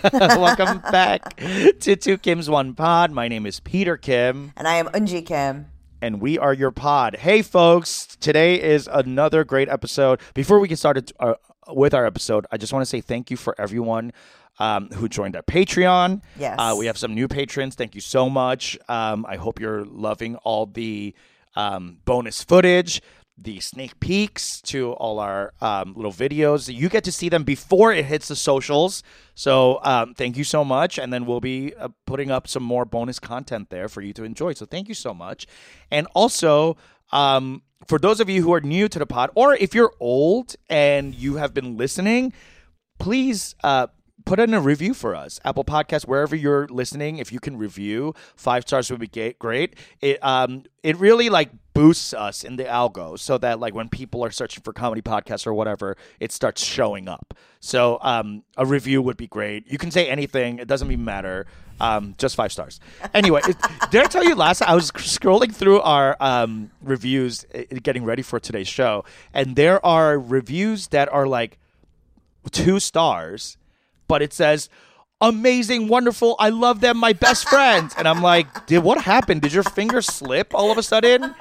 [0.12, 1.36] Welcome back
[1.80, 3.10] to Two Kim's One Pod.
[3.10, 5.66] My name is Peter Kim, And I am Eunji Kim.
[6.00, 7.16] and we are your pod.
[7.16, 8.16] Hey, folks!
[8.20, 10.20] Today is another great episode.
[10.34, 11.34] Before we get started uh,
[11.68, 14.12] with our episode, I just want to say thank you for everyone
[14.58, 16.22] um, who joined our Patreon.
[16.38, 16.56] Yes.
[16.58, 17.74] uh, we have some new patrons.
[17.74, 18.78] Thank you so much.
[18.88, 21.14] Um, I hope you're loving all the
[21.56, 23.02] um, bonus footage.
[23.40, 26.72] The sneak peeks to all our um, little videos.
[26.72, 29.04] You get to see them before it hits the socials.
[29.34, 30.98] So um, thank you so much.
[30.98, 34.24] And then we'll be uh, putting up some more bonus content there for you to
[34.24, 34.54] enjoy.
[34.54, 35.46] So thank you so much.
[35.90, 36.76] And also,
[37.12, 40.56] um, for those of you who are new to the pod, or if you're old
[40.68, 42.32] and you have been listening,
[42.98, 43.86] please uh,
[44.28, 45.40] put in a review for us.
[45.42, 49.74] Apple Podcast, wherever you're listening, if you can review, five stars would be great.
[50.02, 54.22] It um it really like boosts us in the algo so that like when people
[54.22, 57.32] are searching for comedy podcasts or whatever, it starts showing up.
[57.60, 59.66] So um a review would be great.
[59.72, 61.46] You can say anything; it doesn't even matter.
[61.80, 62.80] Um, just five stars.
[63.14, 63.40] Anyway,
[63.90, 64.60] did I tell you last?
[64.60, 69.84] I was scrolling through our um, reviews, uh, getting ready for today's show, and there
[69.86, 71.56] are reviews that are like
[72.50, 73.56] two stars,
[74.08, 74.68] but it says
[75.20, 77.92] amazing, wonderful, I love them, my best friends.
[77.98, 79.42] And I'm like, did what happened?
[79.42, 81.34] Did your finger slip all of a sudden?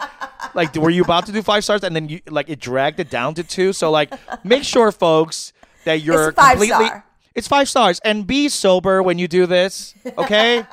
[0.56, 3.10] Like, were you about to do five stars and then you like it dragged it
[3.12, 3.74] down to two?
[3.74, 4.12] So like,
[4.44, 5.54] make sure, folks,
[5.86, 6.86] that you're It's five completely.
[6.88, 7.04] star.
[7.36, 9.94] It's five stars, and be sober when you do this.
[10.18, 10.66] Okay,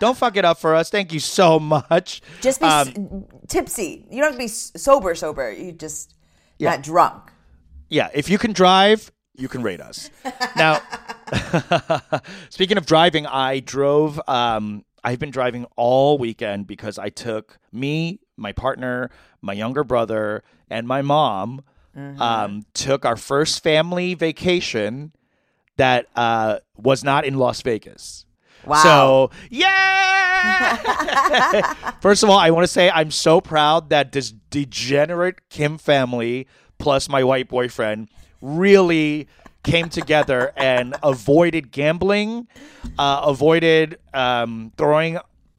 [0.00, 0.88] don't fuck it up for us.
[0.88, 2.22] Thank you so much.
[2.40, 2.94] Just be Um, s-
[3.48, 4.06] tipsy.
[4.10, 5.52] You don't have to be s- sober, sober.
[5.52, 6.14] You just
[6.58, 6.70] Yeah.
[6.70, 7.22] not drunk.
[7.90, 10.08] yeah, if you can drive, you can rate us.
[10.56, 10.80] Now,
[12.50, 14.20] speaking of driving, I drove.
[14.28, 19.10] Um, I've been driving all weekend because I took me, my partner,
[19.40, 21.62] my younger brother, and my mom.
[21.96, 25.12] Um, took our first family vacation
[25.78, 28.26] that uh, was not in Las Vegas.
[28.66, 28.82] Wow.
[28.82, 30.76] So, yeah!
[32.00, 36.46] First of all, I want to say I'm so proud that this degenerate Kim family
[36.78, 38.08] plus my white boyfriend
[38.40, 39.28] really
[39.66, 42.48] came together and avoided gambling,
[42.98, 45.18] uh, avoided um, throwing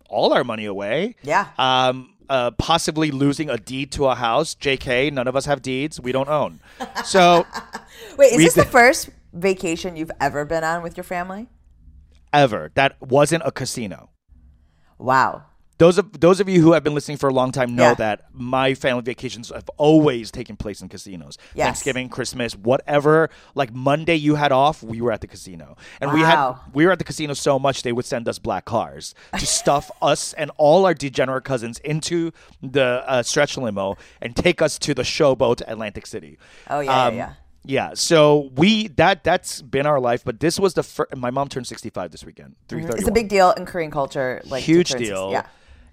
[0.09, 1.15] all our money away.
[1.21, 1.47] Yeah.
[1.57, 4.55] Um, uh, possibly losing a deed to a house.
[4.55, 5.99] JK, none of us have deeds.
[5.99, 6.59] We don't own.
[7.05, 7.45] So,
[8.17, 11.47] Wait, is this the first vacation you've ever been on with your family?
[12.33, 14.09] ever, that wasn't a casino.
[14.97, 15.45] Wow.
[15.79, 17.93] Those of those of you who have been listening for a long time know Yeah.
[17.95, 21.37] that my family vacations have always taken place in casinos.
[21.53, 21.65] Yes.
[21.65, 23.29] Thanksgiving, Christmas, whatever.
[23.53, 26.91] Like Monday you had off, we were at the casino, and we had we were
[26.91, 30.49] at the casino so much they would send us black cars to stuff us and
[30.57, 32.31] all our degenerate cousins into
[32.63, 36.39] the uh, stretch limo and take us to the showboat Atlantic City.
[36.69, 37.33] Oh, yeah, yeah, Um, yeah.
[37.69, 41.13] Yeah, so we that that's been our life, but this was the first.
[41.17, 42.55] My mom turned sixty five this weekend.
[42.69, 42.99] Three thirty.
[42.99, 44.41] It's a big deal in Korean culture.
[44.45, 45.31] Like huge deal.
[45.33, 45.45] Yeah.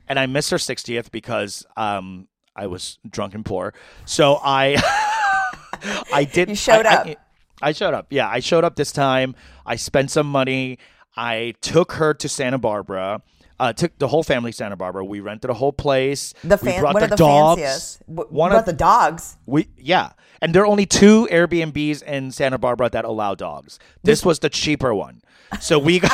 [0.09, 3.75] And I missed her 60th because um, I was drunk and poor.
[4.05, 4.77] So I
[6.13, 7.07] I did You showed I- up.
[7.07, 7.17] I,
[7.63, 8.07] I showed up.
[8.11, 9.35] Yeah, I showed up this time.
[9.65, 10.79] I spent some money.
[11.17, 13.23] I took her to Santa Barbara.
[13.59, 15.05] Uh, took the whole family to Santa Barbara.
[15.05, 16.35] We rented a whole place.
[16.43, 17.61] The we brought what the the dogs.
[17.61, 18.03] fanciest?
[18.07, 19.37] One what of the dogs?
[19.47, 20.11] we yeah,
[20.43, 23.79] and there are only two Airbnbs in Santa Barbara that allow dogs.
[24.03, 25.23] This was the cheaper one,
[25.61, 26.11] so we got.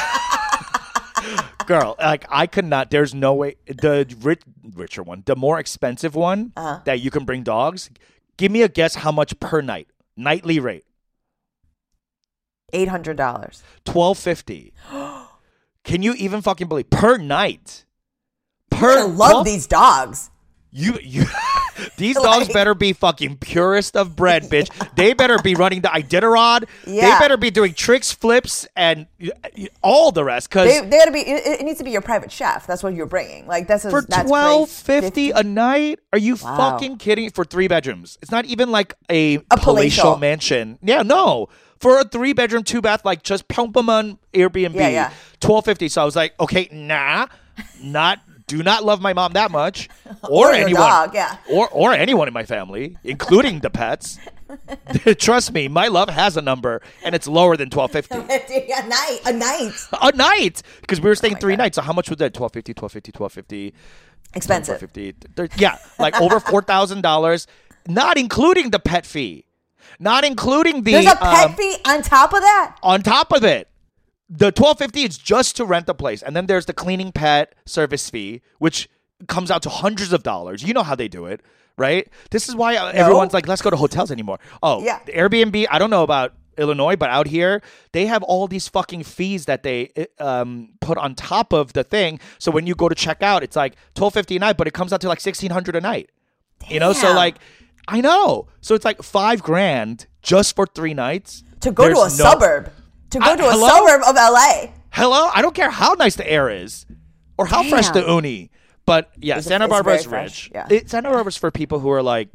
[1.70, 2.90] Girl, like I could not.
[2.90, 3.54] There's no way.
[3.66, 4.42] The rich,
[4.74, 6.80] richer one, the more expensive one Uh-huh.
[6.84, 7.90] that you can bring dogs.
[8.36, 9.86] Give me a guess how much per night?
[10.16, 10.84] Nightly rate
[12.72, 13.62] Eight hundred dollars.
[13.84, 14.72] twelve fifty.
[15.84, 17.84] Can you even fucking believe per night?
[18.72, 20.30] I Per love 12 these dogs.
[20.70, 21.24] You you
[21.96, 24.68] these dogs Like- better be fucking purest of bread, bitch.
[24.96, 26.66] They better be running the Iditarod.
[26.84, 29.06] They better be doing tricks, flips, and
[29.82, 30.48] all the rest.
[30.50, 31.20] Because They, they gotta be.
[31.20, 32.66] It, it needs to be your private chef.
[32.66, 33.46] That's what you're bringing.
[33.46, 36.56] Like that's for twelve fifty a night, are you Wow.
[36.56, 37.30] fucking kidding?
[37.30, 40.16] For three bedrooms, it's not even like a, A palatial palatial.
[40.18, 40.78] mansion.
[40.82, 41.48] Yeah, no.
[41.78, 45.12] For a three bedroom, two bath, like just Pyeongpaemun Airbnb, Yeah, yeah.
[45.40, 45.88] twelve fifty.
[45.88, 47.26] So I was like, okay, nah,
[47.82, 48.20] not.
[48.50, 49.88] Do not love my mom that much,
[50.28, 51.36] or, Or anyone, dog, yeah.
[51.48, 54.18] or or anyone in my family, including the pets.
[55.18, 59.20] Trust me, my love has a number, and it's lower than twelve fifty a night.
[59.24, 59.72] A night.
[60.02, 61.62] a night because we were staying Oh three God.
[61.62, 61.76] nights.
[61.76, 62.36] So how much was that?
[62.36, 63.74] 1250 1250 1250
[64.34, 64.82] Expensive.
[64.82, 67.46] 1250 Yeah, like over four thousand dollars,
[67.86, 69.44] not including the pet fee,
[70.00, 72.76] not including the There's a pet um, fee on top of that.
[72.82, 73.69] on top of it.
[74.32, 77.54] The twelve fifty is just to rent the place, and then there's the cleaning pet
[77.66, 78.88] service fee, which
[79.26, 80.62] comes out to hundreds of dollars.
[80.62, 81.40] You know how they do it,
[81.76, 82.08] right?
[82.30, 85.00] This is why everyone's like, "Let's go to hotels anymore." Oh, Yeah.
[85.04, 85.66] the Airbnb.
[85.68, 87.60] I don't know about Illinois, but out here
[87.92, 89.90] they have all these fucking fees that they
[90.20, 92.20] um, put on top of the thing.
[92.38, 94.72] So when you go to check out, it's like twelve fifty a night, but it
[94.74, 96.08] comes out to like sixteen hundred a night.
[96.68, 97.36] You know, so like
[97.88, 102.04] I know, so it's like five grand just for three nights to go to a
[102.04, 102.70] no- suburb.
[103.10, 103.68] To go I- to a hello?
[103.68, 104.72] suburb of LA.
[104.92, 106.84] Hello, I don't care how nice the air is
[107.38, 108.50] or how fresh the uni,
[108.86, 110.50] but yeah, It's- Santa Barbara is rich.
[110.54, 110.66] yeah.
[110.70, 112.28] It, Santa Barbara's for people who are like,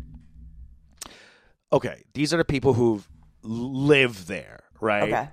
[1.71, 3.01] okay, these are the people who
[3.43, 5.03] live there, right?
[5.13, 5.29] Okay.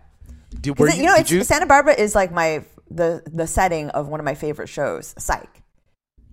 [0.61, 3.89] Did, it- you know, did it's, you- Santa Barbara is like my the the setting
[3.91, 5.49] of one of my favorite shows, Psych.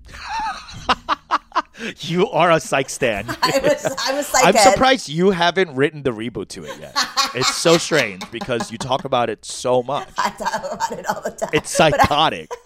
[2.01, 3.25] you are a psych stan.
[3.41, 4.45] I was I was psych.
[4.45, 4.71] I'm head.
[4.71, 6.95] surprised you haven't written the reboot to it yet.
[7.35, 10.09] It's so strange because you talk about it so much.
[10.17, 11.49] I talk about it all the time.
[11.53, 12.49] It's psychotic.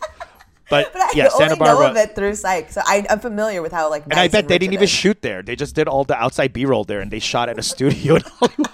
[0.69, 1.83] But, But I yeah, Santa only Barbara.
[1.85, 4.05] know of it through Psych, so I, I'm familiar with how it like.
[4.05, 4.89] And I nice bet they didn't even is.
[4.89, 5.43] shoot there.
[5.43, 8.15] They just did all the outside B roll there and they shot at a studio
[8.15, 8.69] in Hollywood.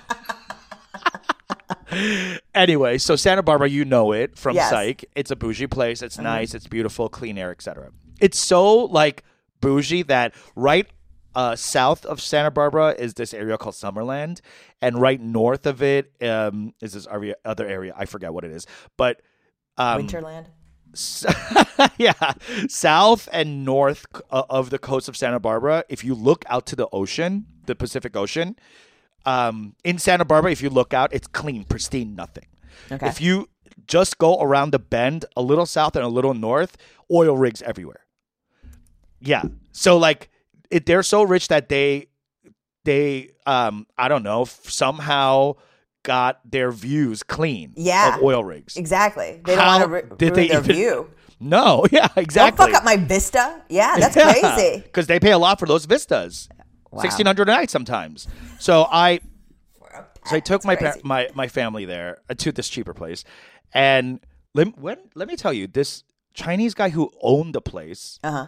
[2.55, 4.65] anyway, so Santa Barbara, you know it from Yes.
[4.71, 4.75] Mm-hmm.
[4.75, 5.05] Psych.
[5.15, 6.01] It's a bougie place.
[6.01, 6.53] It's nice.
[6.53, 7.89] It's beautiful, clean air, etc.
[8.21, 9.23] It's so like
[9.61, 10.87] bougie that right
[11.35, 14.41] uh, south of Santa Barbara is this area called Summerland,
[14.81, 17.93] and right north of it um, is this area, other area.
[17.95, 18.65] I forget what it is,
[18.97, 19.21] but
[19.77, 20.47] um, Winterland.
[21.97, 22.33] yeah,
[22.67, 25.83] south and north uh, of the coast of Santa Barbara.
[25.87, 28.55] If you look out to the ocean, the Pacific Ocean,
[29.25, 32.47] um, in Santa Barbara, if you look out, it's clean, pristine, nothing.
[32.91, 33.07] Okay.
[33.07, 33.49] If you
[33.87, 36.75] just go around the bend, a little south and a little north,
[37.11, 38.05] oil rigs everywhere.
[39.21, 40.29] Yeah, so like
[40.71, 42.07] it, they're so rich that they
[42.85, 45.55] they um I don't know somehow
[46.03, 48.15] got their views clean Yeah.
[48.17, 48.77] of oil rigs.
[48.77, 49.41] Exactly.
[49.43, 51.09] They don't want to ru- did ruin they their even- view.
[51.41, 52.57] No, yeah, exactly.
[52.65, 53.61] Don't fuck up my vista.
[53.69, 54.81] Yeah, that's crazy.
[54.81, 56.49] Because they pay a lot for those vistas,
[56.91, 57.01] Wow.
[57.01, 58.27] sixteen hundred a night sometimes.
[58.59, 59.21] So I,
[60.25, 61.01] so I took my pa- crazy.
[61.05, 63.23] my my family there uh, to this cheaper place,
[63.73, 64.19] and
[64.53, 68.45] let when let me tell you, this Chinese guy who owned the place Uh huh.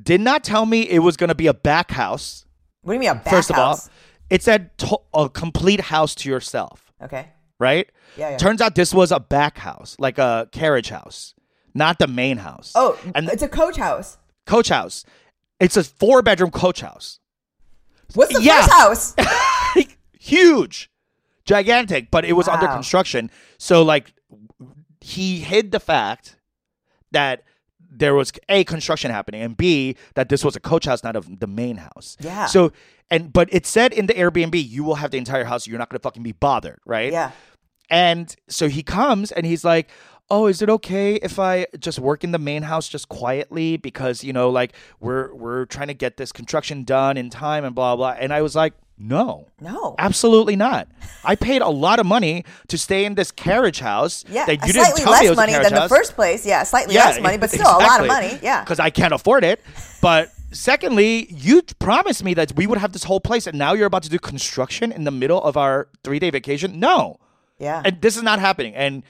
[0.00, 2.44] Did not tell me it was going to be a back house.
[2.82, 3.78] What do you mean a back First of all,
[4.30, 7.28] it said to- a complete house to yourself, Okay.
[7.58, 7.88] right?
[8.16, 8.36] Yeah, yeah.
[8.36, 11.34] Turns out this was a back house, like a carriage house,
[11.74, 12.72] not the main house.
[12.74, 14.18] Oh, and it's a coach house.
[14.46, 15.04] coach house.
[15.60, 17.18] It's a four bedroom coach house.
[18.14, 18.60] What's the Yeah.
[18.66, 19.86] first house?
[20.20, 20.90] Huge,
[21.44, 23.30] gigantic, but it was under construction.
[23.58, 24.12] So like
[25.00, 26.36] he hid the fact
[27.12, 27.42] that
[27.98, 31.40] there was a construction happening and b that this was a coach house not of
[31.40, 32.46] the main house Yeah.
[32.46, 32.72] so
[33.10, 35.88] and but it said in the airbnb you will have the entire house you're not
[35.90, 37.30] going to fucking be bothered right yeah.
[37.88, 39.88] And so he comes and he's like,
[40.28, 44.24] "Oh, is it okay if I just work in the main house just quietly because,
[44.24, 47.94] you know, like we're we're trying to get this construction done in time and blah
[47.94, 49.48] blah." And I was like, "No.
[49.60, 49.94] No.
[49.98, 50.88] Absolutely not.
[51.24, 54.46] I paid a lot of money to stay in this carriage house Yeah.
[54.46, 56.46] that you slightly didn't tell me it less money than the first place.
[56.46, 58.38] Yeah, slightly less money, but still a lot of money.
[58.42, 58.62] Yeah.
[58.62, 59.60] Because I can't afford it.
[60.00, 63.86] But secondly, you promised me that we would have this whole place, and now you're
[63.86, 66.78] about to do construction in the middle of our three day vacation.
[66.80, 67.18] No.
[67.58, 67.82] Yeah.
[67.84, 68.74] And this is not happening.
[68.74, 69.02] And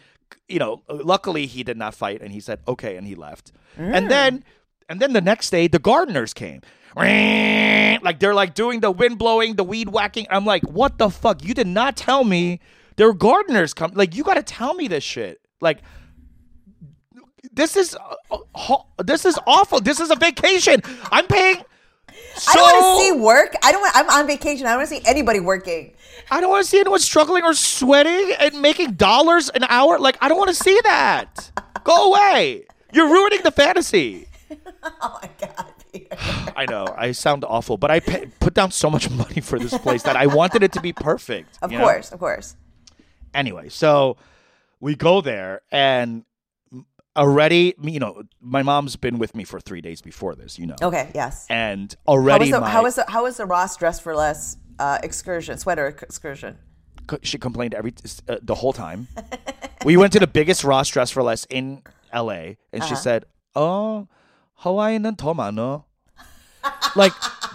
[0.49, 3.53] you know, luckily he did not fight, and he said okay, and he left.
[3.79, 3.94] Mm.
[3.97, 4.44] And then,
[4.88, 6.62] and then the next day, the gardeners came.
[8.03, 10.26] Like they're like doing the wind blowing, the weed whacking.
[10.31, 11.43] I'm like, what the fuck?
[11.43, 12.61] You did not tell me
[12.97, 13.93] there were gardeners come.
[13.95, 15.41] Like you got to tell me this shit.
[15.61, 15.81] Like
[17.53, 17.97] this is
[18.31, 19.81] uh, ho- this is awful.
[19.81, 20.83] This is a vacation.
[21.11, 21.65] I'm paying.
[22.37, 23.55] So, I don't want to see work.
[23.62, 23.97] I don't want.
[23.97, 24.67] I'm on vacation.
[24.67, 25.95] I don't want to see anybody working.
[26.31, 29.99] I don't want to see anyone struggling or sweating and making dollars an hour.
[29.99, 31.50] Like, I don't want to see that.
[31.85, 32.65] Go away.
[32.93, 34.29] You're ruining the fantasy.
[35.03, 35.73] Oh my god,
[36.57, 36.87] I know.
[36.97, 40.17] I sound awful, but I pay, put down so much money for this place that
[40.17, 41.59] I wanted it to be perfect.
[41.62, 41.85] Of you know?
[41.85, 42.57] course, of course.
[43.35, 44.17] Anyway, so
[44.81, 46.25] we go there and
[47.17, 50.76] already, you know, my mom's been with me for three days before this, you know.
[50.83, 51.11] Okay.
[51.15, 51.47] Yes.
[51.49, 54.15] And How already was the my, how was the how was the Ross dress for
[54.15, 56.59] less uh, excursion sweater excursion?
[57.23, 57.95] she complained every
[58.29, 59.07] uh, the whole time.
[59.85, 62.59] we went to the biggest Ross Dress for Less in L.A.
[62.73, 62.88] and Uh-huh.
[62.88, 63.25] she said,
[63.55, 64.09] "Oh,
[64.56, 65.86] Hawaiian Toma no."
[66.96, 67.13] like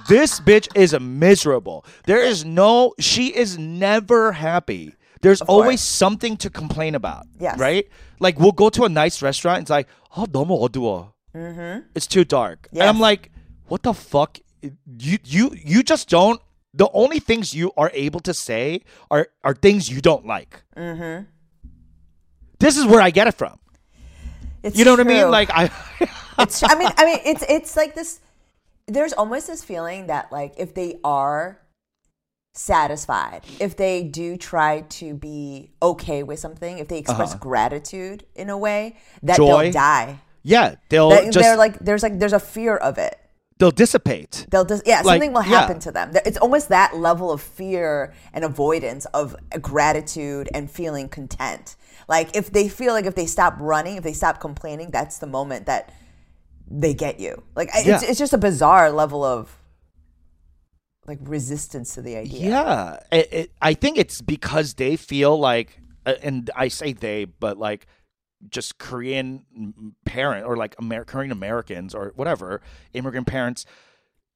[0.09, 1.85] this bitch is miserable.
[2.07, 2.95] There is no.
[2.99, 4.95] She is never happy.
[5.23, 5.97] There's always course.
[5.99, 7.27] something to complain about.
[7.41, 7.59] Yes.
[7.59, 7.89] Right.
[8.21, 9.63] Like we'll go to a nice restaurant.
[9.63, 11.13] It's like, oh, 너무 어두워.
[11.35, 11.87] Mm-hmm.
[11.95, 12.69] It's too dark.
[12.73, 13.03] And I'm Yes.
[13.03, 13.31] like,
[13.69, 14.39] what the fuck?
[14.63, 16.41] You you you just don't.
[16.75, 20.63] The only things you are able to say are are things you don't like.
[20.77, 21.25] Mm-hmm.
[22.59, 23.59] This is where I get it from.
[24.64, 25.30] It's You know what I mean?
[25.32, 25.70] Like I.
[26.40, 28.20] it's I mean I mean it's it's like this
[28.88, 31.60] there's almost this feeling that like if they are
[32.54, 38.50] satisfied, if they do try to be okay with something, if they express gratitude in
[38.50, 39.48] a way, that Uh-huh.
[39.50, 39.64] Joy.
[39.64, 40.20] they'll die.
[40.44, 43.18] Yeah, they'll That- just they're like there's like there's a fear of it.
[43.60, 44.48] they'll dissipate.
[44.50, 45.60] They'll just yeah, Like, something will yeah.
[45.60, 46.12] happen to them.
[46.26, 51.76] It's almost that level of fear and avoidance of gratitude and feeling content.
[52.12, 55.28] Like if they feel like if they stop running, if they stop complaining, that's the
[55.28, 55.94] moment that
[56.70, 57.42] they get you.
[57.56, 59.58] Like I it's, it's just a bizarre level of
[61.08, 62.50] like resistance to the idea.
[62.50, 67.24] Yeah, it, it, I think it's because they feel like, uh, and I say they,
[67.24, 67.88] but like
[68.50, 73.66] just Korean parent or like Amer- Korean Americans or whatever immigrant parents,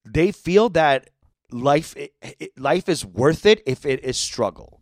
[0.05, 1.10] they feel that
[1.51, 4.79] life it, life is worth it if it is struggle.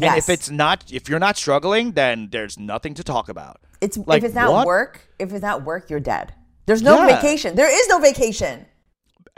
[0.00, 3.60] And if it's not, if you're not struggling, then there's nothing to talk about.
[3.80, 4.66] It's Like, if it's not what?
[4.66, 6.32] work, if it's not work, you're dead.
[6.66, 7.16] There's no Yeah.
[7.16, 7.54] vacation.
[7.56, 8.66] There is no vacation.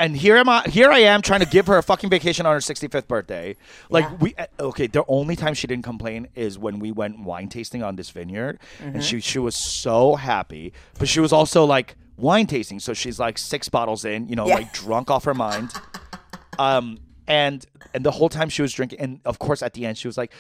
[0.01, 2.53] and here am I here I am trying to give her a fucking vacation on
[2.55, 3.57] her 65th birthday.
[3.91, 4.15] Like Yeah.
[4.21, 7.83] we uh, okay, the only time she didn't complain is when we went wine tasting
[7.83, 8.95] on this vineyard Mm-hmm.
[8.95, 13.19] and she she was so happy, but she was also like wine tasting, so she's
[13.19, 14.55] like six bottles in, you know, Yeah.
[14.55, 15.73] like drunk off her mind.
[16.61, 16.99] Um
[17.29, 20.09] and and the whole time she was drinking and of course at the end she
[20.09, 20.33] was like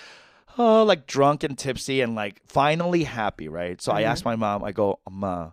[0.58, 3.80] oh like drunk and tipsy and like finally happy, right?
[3.80, 4.10] So I Mm-hmm.
[4.10, 5.50] asked my mom, I go, "Ma,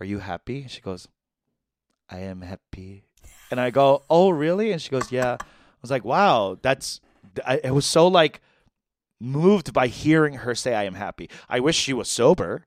[0.00, 1.08] are you happy?" She goes,
[2.10, 3.04] I am happy.
[3.50, 4.72] And I go, oh, really?
[4.72, 5.36] And she goes, yeah.
[5.40, 5.44] I
[5.82, 7.00] was like, wow, that's,
[7.46, 8.40] I, it was so like
[9.20, 11.28] moved by hearing her say, I am happy.
[11.48, 12.66] I wish she was sober.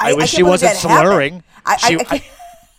[0.00, 1.00] I, wish can't she wasn't happened.
[1.00, 1.44] slurring.
[1.66, 2.24] I, I, she, I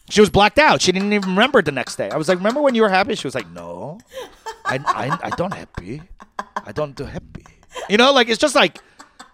[0.10, 0.82] she was blacked out.
[0.82, 2.10] She didn't even remember the next day.
[2.10, 3.16] I was like, remember when you were happy?
[3.16, 4.00] She was like, no,
[4.66, 6.02] I, I, I don't happy.
[6.66, 7.46] I don't do happy.
[7.90, 8.80] You know, like, it's just like,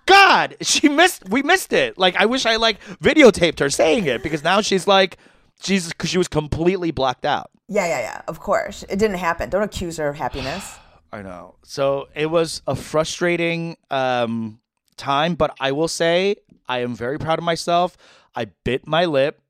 [0.06, 1.98] God, she missed, we missed it.
[1.98, 5.18] Like, I wish I like videotaped her saying it because now she's like,
[5.62, 7.50] she's, she was completely blacked out.
[7.68, 8.22] yeah, yeah, yeah.
[8.28, 9.50] Of course, it didn't happen.
[9.50, 10.76] Don't accuse her of happiness.
[11.12, 11.56] I know.
[11.64, 14.60] So it was a frustrating um,
[14.98, 16.36] time, but I will say
[16.68, 17.96] I am very proud of myself.
[18.36, 19.42] I bit my lip.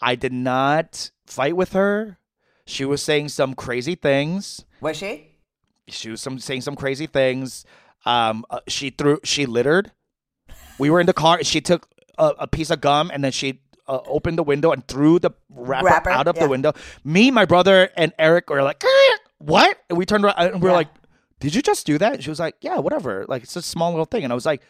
[0.00, 2.18] I did not fight with her.
[2.66, 4.64] She was saying some crazy things.
[4.80, 5.28] Was she?
[5.88, 7.64] She was some saying some crazy things.
[8.06, 9.20] Um, uh, she threw.
[9.24, 9.92] She littered.
[10.78, 11.42] We were in the car.
[11.44, 14.86] She took a, a piece of gum and then she uh, opened the window and
[14.88, 16.42] threw the wrapper, Wrapper, out of yeah.
[16.44, 16.72] the window.
[17.04, 20.68] Me, my brother, and Eric were like, "Eh, "What?" And we turned around and we
[20.68, 20.76] are Yeah.
[20.76, 20.88] like,
[21.40, 23.26] "Did you just do that?" And she was like, "Yeah, whatever.
[23.28, 24.62] Like it's a small little thing." And I was like,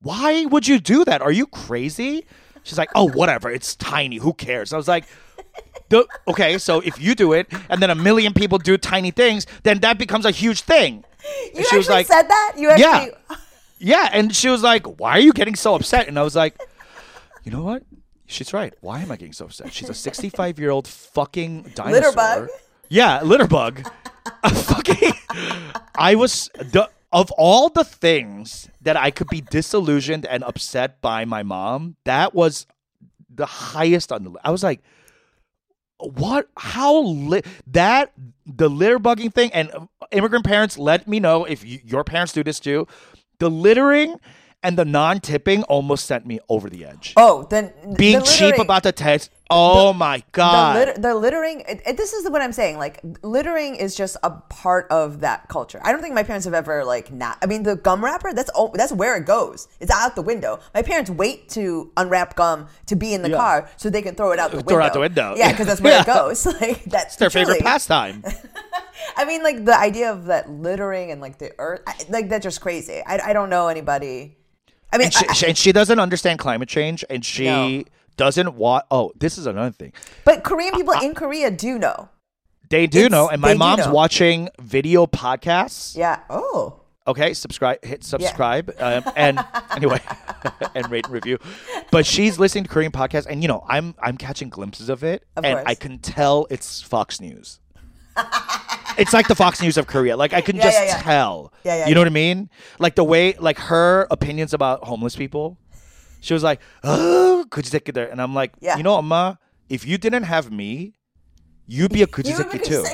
[0.00, 1.20] "Why would you do that?
[1.22, 2.24] Are you crazy?"
[2.64, 3.50] She's like, "Oh, whatever.
[3.50, 4.16] It's tiny.
[4.16, 5.04] Who cares?" I was like.
[5.88, 9.46] The, okay, so if you do it and then a million people do tiny things,
[9.62, 11.04] then that becomes a huge thing.
[11.22, 12.54] You And she was actually like, said that?
[12.56, 12.90] You Yeah.
[12.90, 13.36] actually
[13.78, 16.58] yeah, and she was like, "Why are you getting so upset?" And I was like,
[17.44, 17.82] "You know what?
[18.26, 18.72] She's right.
[18.80, 19.70] Why am I getting so upset?
[19.70, 22.12] She's a 65 year old fucking dinosaur.
[22.12, 22.48] bug?
[22.88, 23.86] Yeah, litter bug.
[24.44, 25.12] A fucking.
[25.94, 31.24] I was the of all the things that I could be disillusioned and upset by
[31.24, 31.96] my mom.
[32.04, 32.66] That was
[33.28, 34.44] the highest on the list.
[34.44, 34.80] I was like,
[35.98, 38.12] what how li- that
[38.44, 42.32] the litter bugging thing and uh, immigrant parents let me know if you, your parents
[42.32, 42.88] do this too
[43.38, 44.18] the littering
[44.64, 48.82] and the non-tipping almost sent me over the edge Oh, then being the cheap about
[48.82, 51.60] the text oh my the, god litter, the littering.
[51.68, 52.78] It, it- this is what I'm saying.
[52.78, 55.80] Like littering is just a part of that culture.
[55.84, 57.38] I don't think my parents have ever like not.
[57.42, 58.32] I mean, the gum wrapper.
[58.32, 59.68] That's all, that's where it goes.
[59.80, 60.60] It's out the window.
[60.74, 63.36] My parents wait to unwrap gum to be in the Yeah.
[63.36, 64.74] car so they can throw it out the window.
[64.74, 65.34] Throw out the window.
[65.36, 66.46] Yeah, because that's where it goes.
[66.60, 68.22] Like that's their favorite pastime
[69.16, 72.44] I mean, like the idea of that littering and like the earth, I, like that's
[72.44, 73.02] just crazy.
[73.04, 74.36] I, I don't know anybody.
[74.92, 77.82] I mean, and she, I- she, and she doesn't understand climate change and she No.
[78.16, 79.92] Doesn't want oh this is another thing
[80.24, 82.08] but Korean people in Korea do know.
[82.70, 86.20] they do It's- know and my mom's watching video podcasts Yeah.
[86.30, 86.78] Oh.
[87.04, 89.40] Okay, subscribe, hit subscribe, um, and
[89.74, 90.00] anyway,
[90.76, 91.36] and rate and review.
[91.90, 95.24] But she's listening to Korean podcasts, and you know, I'm I'm catching glimpses of it,
[95.34, 95.64] Of and course.
[95.66, 97.58] I can tell it's Fox News.
[98.98, 100.16] it's like the Fox News of Korea.
[100.16, 101.02] Like I can Yeah, just yeah, yeah.
[101.02, 101.52] tell.
[101.64, 102.04] Yeah, yeah, you know yeah.
[102.04, 102.50] what I mean?
[102.78, 105.58] Like the way, like her opinions about homeless people.
[106.22, 108.78] She was like, "Oh, could you take it there?" And I'm like, Yeah.
[108.78, 109.38] "You know, Amma,
[109.68, 110.94] if you didn't have me,
[111.66, 112.84] you'd be a kujiseki too."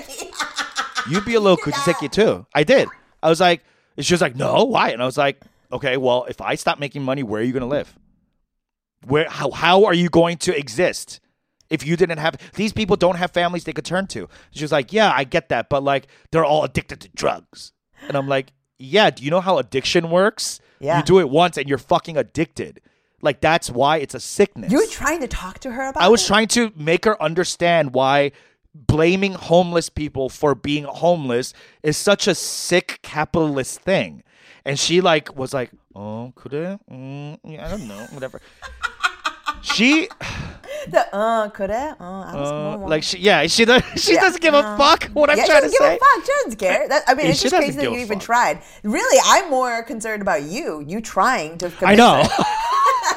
[1.08, 2.46] You'd be a little kujiseki too.
[2.54, 2.88] I did.
[3.22, 3.62] I was like,
[3.96, 4.90] and she was like, no, why?
[4.90, 5.40] And I was like,
[5.72, 7.98] okay, well, if I stop making money, where are you going to live?
[9.06, 11.20] Where, how, how are you going to exist
[11.68, 14.28] if you didn't have, these people don't have families they could turn to.
[14.52, 17.72] She was like, yeah, I get that, but like, they're all addicted to drugs.
[18.06, 20.60] And I'm like, yeah, do you know how addiction works?
[20.80, 20.98] Yeah.
[20.98, 22.80] You do it once and you're fucking addicted.
[23.20, 24.70] Like, that's why it's a sickness.
[24.70, 26.26] You were trying to talk to her about I was it?
[26.28, 28.32] trying to make her understand why
[28.74, 34.22] blaming homeless people for being homeless is such a sick capitalist thing.
[34.64, 36.78] And she like was like, oh, could it?
[36.90, 38.40] Mm, yeah, I don't know, whatever.
[39.62, 40.08] she
[40.88, 41.74] The uh, could it?
[42.00, 44.20] Uh, I was uh, like she yeah she does she Yeah.
[44.20, 45.96] doesn't give a fuck what I'm yeah, trying to doesn't give say.
[45.96, 46.24] a fuck.
[46.24, 46.88] She doesn't care.
[46.88, 48.26] That, I mean, Yeah, it's just crazy that you even fuck.
[48.26, 48.62] tried.
[48.84, 50.84] Really, I'm more concerned about you.
[50.86, 51.72] You trying to.
[51.82, 52.22] I know.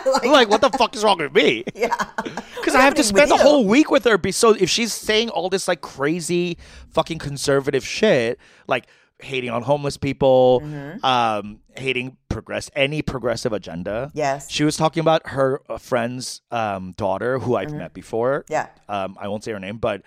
[0.14, 1.64] like, like, what the fuck is wrong with me?
[1.76, 1.96] Yeah.
[2.62, 4.20] Because I have to spend the whole week with her.
[4.32, 6.60] So if she's saying all this like crazy
[6.92, 8.86] fucking conservative shit, like
[9.24, 11.04] hating on homeless people, mm-hmm.
[11.04, 14.12] um, hating progress any progressive agenda.
[14.14, 17.80] Yes, she was talking about her uh, friend's um, daughter, who I've mm-hmm.
[17.80, 18.46] met before.
[18.48, 20.04] Yeah, um, I won't say her name, but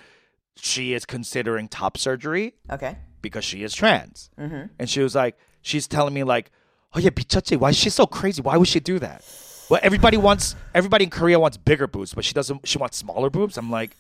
[0.56, 2.54] she is considering top surgery.
[2.70, 4.66] Okay, because she is trans, mm-hmm.
[4.78, 6.50] and she was like, she's telling me like,
[6.92, 8.42] oh yeah, Bichachi, why is she so crazy?
[8.42, 9.24] Why would she do that?
[9.68, 12.66] Well, everybody wants, everybody in Korea wants bigger boobs, but she doesn't.
[12.68, 13.56] She wants smaller boobs.
[13.56, 13.96] I'm like,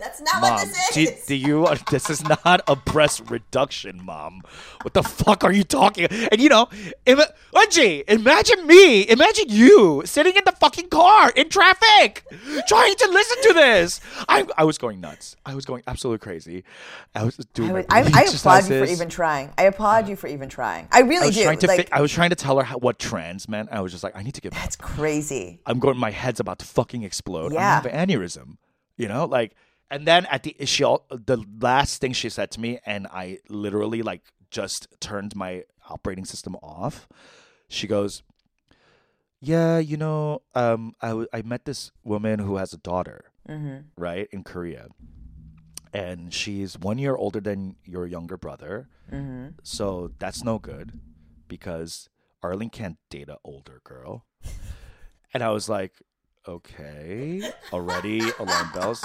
[0.00, 1.26] That's not mom, what this do, is.
[1.26, 1.68] do you?
[1.90, 4.42] This is not a breast reduction, mom.
[4.82, 6.06] What the fuck are you talking?
[6.10, 6.68] And you know,
[7.06, 7.18] if
[8.08, 12.24] imagine me, imagine you sitting in the fucking car in traffic,
[12.66, 14.00] trying to listen to this.
[14.28, 15.36] I, I was going nuts.
[15.44, 16.64] I was going absolutely crazy.
[17.14, 17.70] I was doing.
[17.70, 19.50] I, would, I, I applaud you for even trying.
[19.58, 20.88] I applaud you for even trying.
[20.92, 21.42] I really I was do.
[21.44, 23.68] trying to like, fi- I was trying to tell her how, what trans meant.
[23.72, 24.52] I was just like, I need to get.
[24.52, 25.60] that's crazy.
[25.66, 25.98] I'm going.
[25.98, 27.52] My head's about to fucking explode.
[27.52, 27.78] Yeah.
[27.78, 28.56] I'm have an aneurysm.
[28.96, 29.54] You know, like,
[29.90, 33.38] and then at the she all the last thing she said to me, and I
[33.48, 37.08] literally like just turned my operating system off.
[37.68, 38.22] She goes,
[39.40, 43.30] "Yeah, you know, um, I w- I met this woman who has a daughter,
[43.96, 44.88] right, in Korea."
[45.92, 48.88] And she's one year older than your younger brother.
[49.64, 51.00] So that's no good
[51.48, 52.08] because
[52.42, 54.24] Arlen can't date an older girl.
[55.32, 55.92] And I was like,
[56.46, 57.42] okay,
[57.72, 59.04] already alarm bells.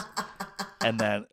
[0.83, 1.25] And then,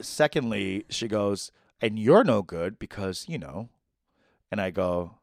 [0.00, 3.68] secondly, she goes, and you're no good because, you know.
[4.50, 5.18] And I go,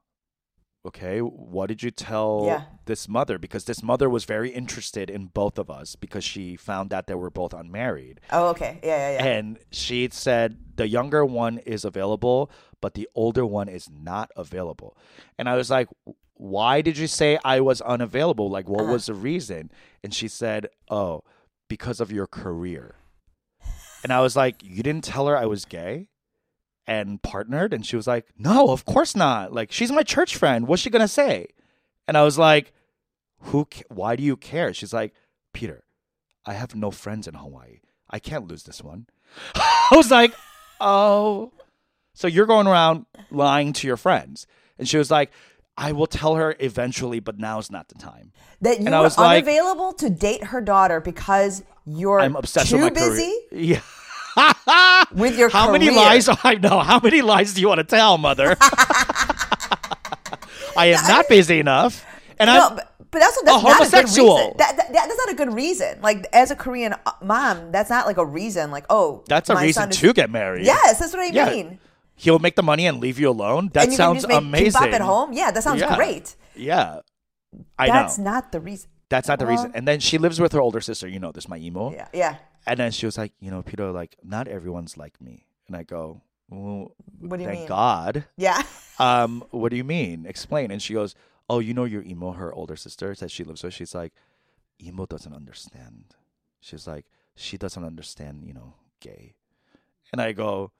[0.86, 2.62] okay, what did you tell Yeah.
[2.86, 3.38] this mother?
[3.38, 7.18] Because this mother was very interested in both of us because she found out that
[7.18, 8.20] we're both unmarried.
[8.32, 8.80] Oh, okay.
[8.84, 9.26] Yeah, yeah, yeah.
[9.38, 14.98] And she said the younger one is available, but the older one is not available.
[15.38, 15.88] And I was like,
[16.36, 18.50] why did you say I was unavailable?
[18.50, 18.94] Like, what Uh-huh.
[18.94, 19.72] was the reason?
[20.04, 21.24] And she said, oh,
[21.70, 22.96] because of your career.
[24.04, 26.10] And I was like, you didn't tell her I was gay
[26.86, 27.74] and partnered?
[27.74, 29.54] And she was like, no, of course not.
[29.54, 30.68] Like, she's my church friend.
[30.68, 31.48] What's she going to say?
[32.08, 32.74] And I was like,
[33.40, 34.74] who, ca- why do you care?
[34.74, 35.14] She's like,
[35.54, 35.84] Peter,
[36.46, 37.80] I have no friends in Hawaii.
[38.10, 39.08] I can't lose this one.
[39.56, 40.34] I was like,
[40.82, 41.54] oh.
[42.14, 44.46] So you're going around lying to your friends.
[44.78, 45.32] And she was like,
[45.78, 48.32] I will tell her eventually, but now's not the time.
[48.62, 52.76] that you and were like- unavailable to date her daughter because you're I'm obsessed too
[52.78, 53.82] with my busy career.
[54.36, 55.04] Yeah.
[55.14, 56.30] with your How many lies?
[56.44, 56.80] I know.
[56.80, 58.56] How many lies do you want to tell, mother?
[60.76, 62.06] I am not busy enough.
[62.40, 62.76] And No, I'm.
[62.76, 64.38] but, but that's, that's not homosexual.
[64.38, 64.58] A good reason.
[64.58, 66.02] That, that, that's not a good reason.
[66.02, 68.72] Like as a Korean uh, mom, that's not like a reason.
[68.72, 70.66] Like oh, That's a reason son is- to get married.
[70.66, 71.50] Yes, that's what I Yeah.
[71.50, 71.80] mean.
[72.16, 73.70] He'll make the money and leave you alone.
[73.74, 74.80] That and you sounds make amazing.
[74.82, 75.34] kimbap at home.
[75.34, 75.96] Yeah, that sounds Yeah.
[75.96, 76.36] great.
[76.56, 77.00] Yeah.
[77.78, 78.24] I That's know.
[78.32, 78.90] not the reason.
[79.10, 79.72] That's not the reason.
[79.76, 81.08] And then she lives with her older sister.
[81.08, 81.92] You know this, my emo.
[81.92, 82.36] Yeah, yeah.
[82.66, 85.46] And then she was like, you know, Peter, like, not everyone's like me.
[85.68, 87.68] And I go, well, What do you thank mean?
[87.68, 88.26] God.
[88.38, 88.62] Yeah.
[89.00, 90.28] Um, what do you mean?
[90.28, 90.70] Explain.
[90.70, 91.16] And she goes,
[91.50, 93.74] oh, you know your emo, her older sister that she lives with.
[93.74, 94.14] She's like,
[94.82, 96.14] emo doesn't understand.
[96.62, 99.34] She's like, she doesn't understand, you know, gay.
[100.12, 100.72] And I go,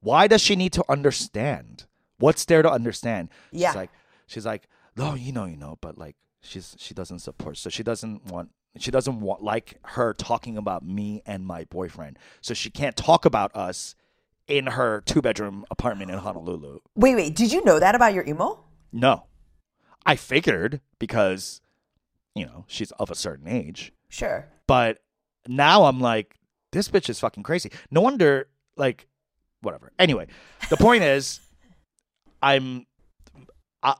[0.00, 1.86] why does she need to understand?
[2.18, 3.28] What's there to understand?
[3.52, 3.68] Yeah.
[3.68, 3.90] She's like,
[4.26, 7.56] she's like, no, you know, you know, but like, she's she doesn't support.
[7.56, 8.50] So she doesn't want.
[8.76, 12.18] She doesn't want like her talking about me and my boyfriend.
[12.40, 13.96] So she can't talk about us
[14.46, 16.80] in her two bedroom apartment in Honolulu.
[16.94, 17.34] Wait, wait.
[17.34, 18.64] Did you know that about your emo?
[18.92, 19.24] No.
[20.06, 21.60] I figured because,
[22.34, 23.92] you know, she's of a certain age.
[24.08, 24.48] Sure.
[24.66, 25.00] But
[25.46, 26.36] now I'm like,
[26.72, 27.70] this bitch is fucking crazy.
[27.90, 29.06] No wonder, like,
[29.62, 29.92] whatever.
[29.98, 30.26] Anyway,
[30.70, 31.40] the point is,
[32.42, 32.86] I'm.
[33.82, 33.94] Uh,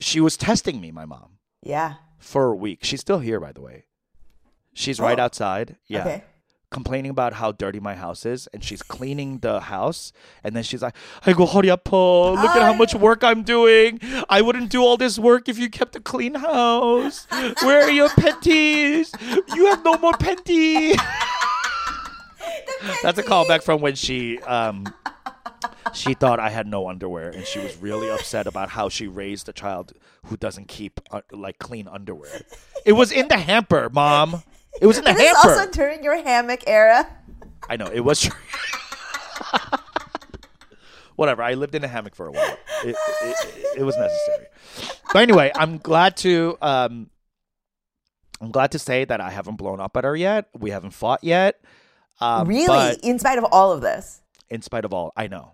[0.00, 1.38] she was testing me, my mom.
[1.62, 1.94] Yeah.
[2.18, 2.80] For a week.
[2.82, 3.86] She's still here, by the way.
[4.74, 5.04] She's oh.
[5.04, 5.76] right outside.
[5.86, 6.00] Yeah.
[6.00, 6.24] Okay.
[6.70, 10.82] Complaining about how dirty my house is, and she's cleaning the house, and then she's
[10.82, 14.00] like, "I go hurry up, look at how much work I'm doing.
[14.28, 17.28] I wouldn't do all this work if you kept a clean house.
[17.62, 19.12] Where are your panties?
[19.54, 20.98] You have no more panties."
[23.02, 24.86] That's a callback from when she um
[25.94, 29.48] she thought I had no underwear, and she was really upset about how she raised
[29.48, 29.92] a child
[30.26, 32.42] who doesn't keep uh, like clean underwear.
[32.84, 34.42] It was in the hamper, mom.
[34.80, 35.60] It was in the This is hamper.
[35.60, 37.06] also during your hammock era.
[37.68, 38.28] I know it was.
[41.16, 41.42] Whatever.
[41.42, 42.58] I lived in a hammock for a while.
[42.84, 44.46] It, it, it, it was necessary.
[45.12, 46.58] But anyway, I'm glad to.
[46.60, 47.08] Um,
[48.40, 50.48] I'm glad to say that I haven't blown up at her yet.
[50.58, 51.58] We haven't fought yet.
[52.20, 54.22] Um, really, in spite of all of this.
[54.50, 55.52] in spite of all, I know.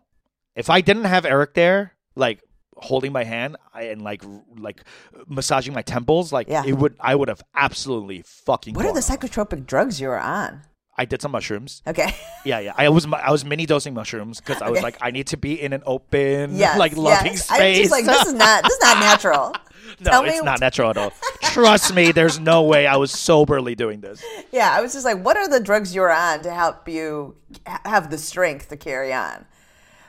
[0.55, 2.40] If I didn't have Eric there, like
[2.77, 4.22] holding my hand and like
[4.59, 4.83] like
[5.29, 6.62] massaging my temples, like Yeah.
[6.66, 8.75] it would, I would have absolutely fucking.
[8.75, 10.62] What are the psychotropic drugs you were on?
[10.96, 11.83] I did some mushrooms.
[11.87, 12.14] Okay.
[12.44, 12.72] Yeah, yeah.
[12.76, 14.83] I was I was mini dosing mushrooms because I was Okay.
[14.85, 16.76] like, I need to be in an open, Yes.
[16.76, 17.46] like loving yes.
[17.46, 17.88] space.
[17.88, 19.55] Like this is not this is not natural.
[20.00, 21.12] no, tell it's not natural at all.
[21.42, 24.24] Trust me, there's no way I was soberly doing this.
[24.50, 27.37] Yeah, I was just like, what are the drugs you're on to help you
[27.85, 29.44] have the strength to carry on?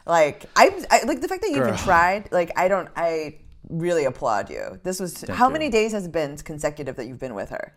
[0.08, 1.78] Like I, I like the fact that you even Girl.
[1.78, 2.32] tried.
[2.32, 2.90] Like I don't.
[2.96, 3.36] I
[3.70, 4.80] really applaud you.
[4.82, 5.54] This was how you.
[5.54, 7.76] many days has it been consecutive that you've been with her?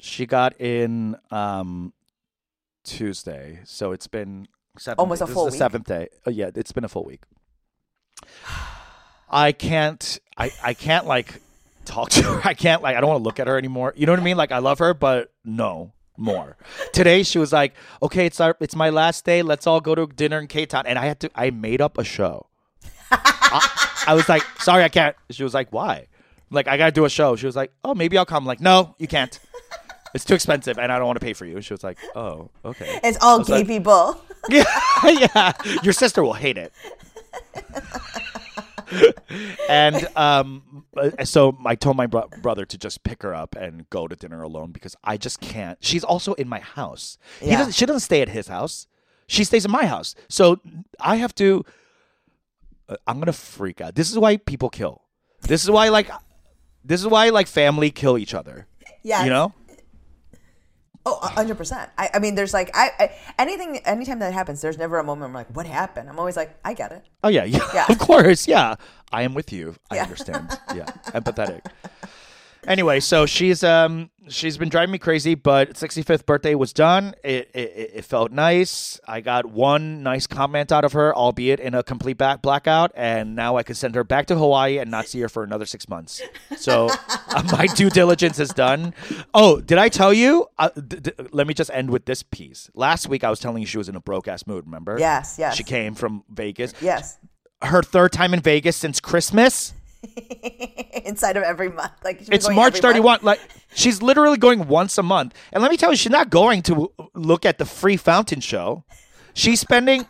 [0.00, 1.92] She got in um
[2.84, 4.46] Tuesday, so it's been
[4.78, 5.22] seven Almost days.
[5.22, 5.58] a This full is the week.
[5.58, 6.08] seventh day.
[6.26, 7.22] Oh yeah, it's been a full week.
[9.30, 10.18] I can't.
[10.36, 11.40] I I can't like
[11.84, 12.40] talk to her.
[12.44, 12.96] I can't like.
[12.96, 13.92] I don't want to look at her anymore.
[13.96, 14.36] You know what I mean?
[14.36, 16.56] Like I love her, but no more.
[16.92, 19.42] Today she was like, "Okay, it's our it's my last day.
[19.42, 21.30] Let's all go to dinner in K Town." And I had to.
[21.34, 22.46] I made up a show.
[23.10, 26.06] I, I was like, "Sorry, I can't." She was like, "Why?"
[26.50, 27.34] Like I gotta do a show.
[27.36, 29.38] She was like, "Oh, maybe I'll come." I'm like, no, you can't.
[30.14, 31.60] It's too expensive, and I don't want to pay for you.
[31.60, 34.20] She was like, "Oh, okay." It's all gay like- people.
[34.48, 34.64] yeah,
[35.04, 35.52] yeah.
[35.82, 36.72] Your sister will hate it.
[39.68, 43.88] and um, uh, so I told my bro- brother to just pick her up and
[43.90, 45.78] go to dinner alone because I just can't.
[45.84, 47.18] She's also in my house.
[47.40, 47.58] He Yeah.
[47.58, 47.72] doesn't.
[47.72, 48.86] She doesn't stay at his house.
[49.26, 50.14] She stays in my house.
[50.28, 50.60] So
[51.00, 51.64] I have to.
[52.88, 53.94] uh, I'm gonna freak out.
[53.94, 55.02] This is why people kill.
[55.42, 56.10] This is why like.
[56.84, 58.66] This is why like family kill each other.
[59.02, 59.24] Yeah.
[59.24, 59.54] You know.
[61.06, 61.90] Oh, hundred percent.
[61.98, 65.28] I, I mean, there's like I, I anything anytime that happens, there's never a moment
[65.28, 66.08] I'm like, what happened?
[66.08, 67.04] I'm always like, I get it.
[67.22, 67.86] Oh yeah, yeah, Yeah.
[67.90, 68.76] of course, yeah.
[69.12, 69.76] I am with you.
[69.90, 70.02] I Yeah.
[70.04, 70.58] understand.
[70.74, 71.60] Yeah, empathetic.
[72.66, 77.14] Anyway, so she's um she's been driving me crazy, but 65th birthday was done.
[77.22, 79.00] It, it it- felt nice.
[79.06, 83.34] I got one nice comment out of her, albeit in a complete back blackout, and
[83.36, 85.88] now I can send her back to Hawaii and not see her for another six
[85.88, 86.20] months.
[86.56, 86.88] So
[87.28, 88.94] uh, my due diligence is done.
[89.32, 90.46] Oh, did I tell you?
[90.58, 92.70] Uh, d- d- let me just end with this piece.
[92.74, 94.64] Last week I was telling you she was in a broke ass mood.
[94.66, 94.96] Remember?
[94.98, 95.54] Yes, yes.
[95.56, 97.18] She came from Vegas Yes.
[97.62, 99.72] her third time in Vegas since Christmas.
[101.04, 103.20] Inside of every month, like It's March 31.
[103.22, 103.40] Like
[103.74, 105.34] she's literally going once a month.
[105.52, 108.84] And let me tell you, she's not going to look at the free fountain show.
[109.34, 110.06] She's spending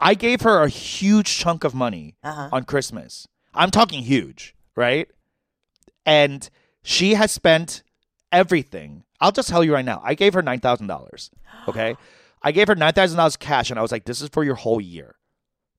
[0.00, 2.48] I gave her a huge chunk of money Uh-huh.
[2.52, 3.26] on Christmas.
[3.54, 5.08] I'm talking huge, right?
[6.04, 6.48] And
[6.82, 7.82] she has spent
[8.32, 9.04] everything.
[9.20, 10.02] I'll just tell you right now.
[10.04, 11.30] I gave her $9,000.
[11.68, 11.96] Okay?
[12.42, 15.14] I gave her $9,000 cash and I was like, this is for your whole year.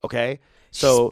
[0.03, 0.39] Okay?
[0.71, 1.11] So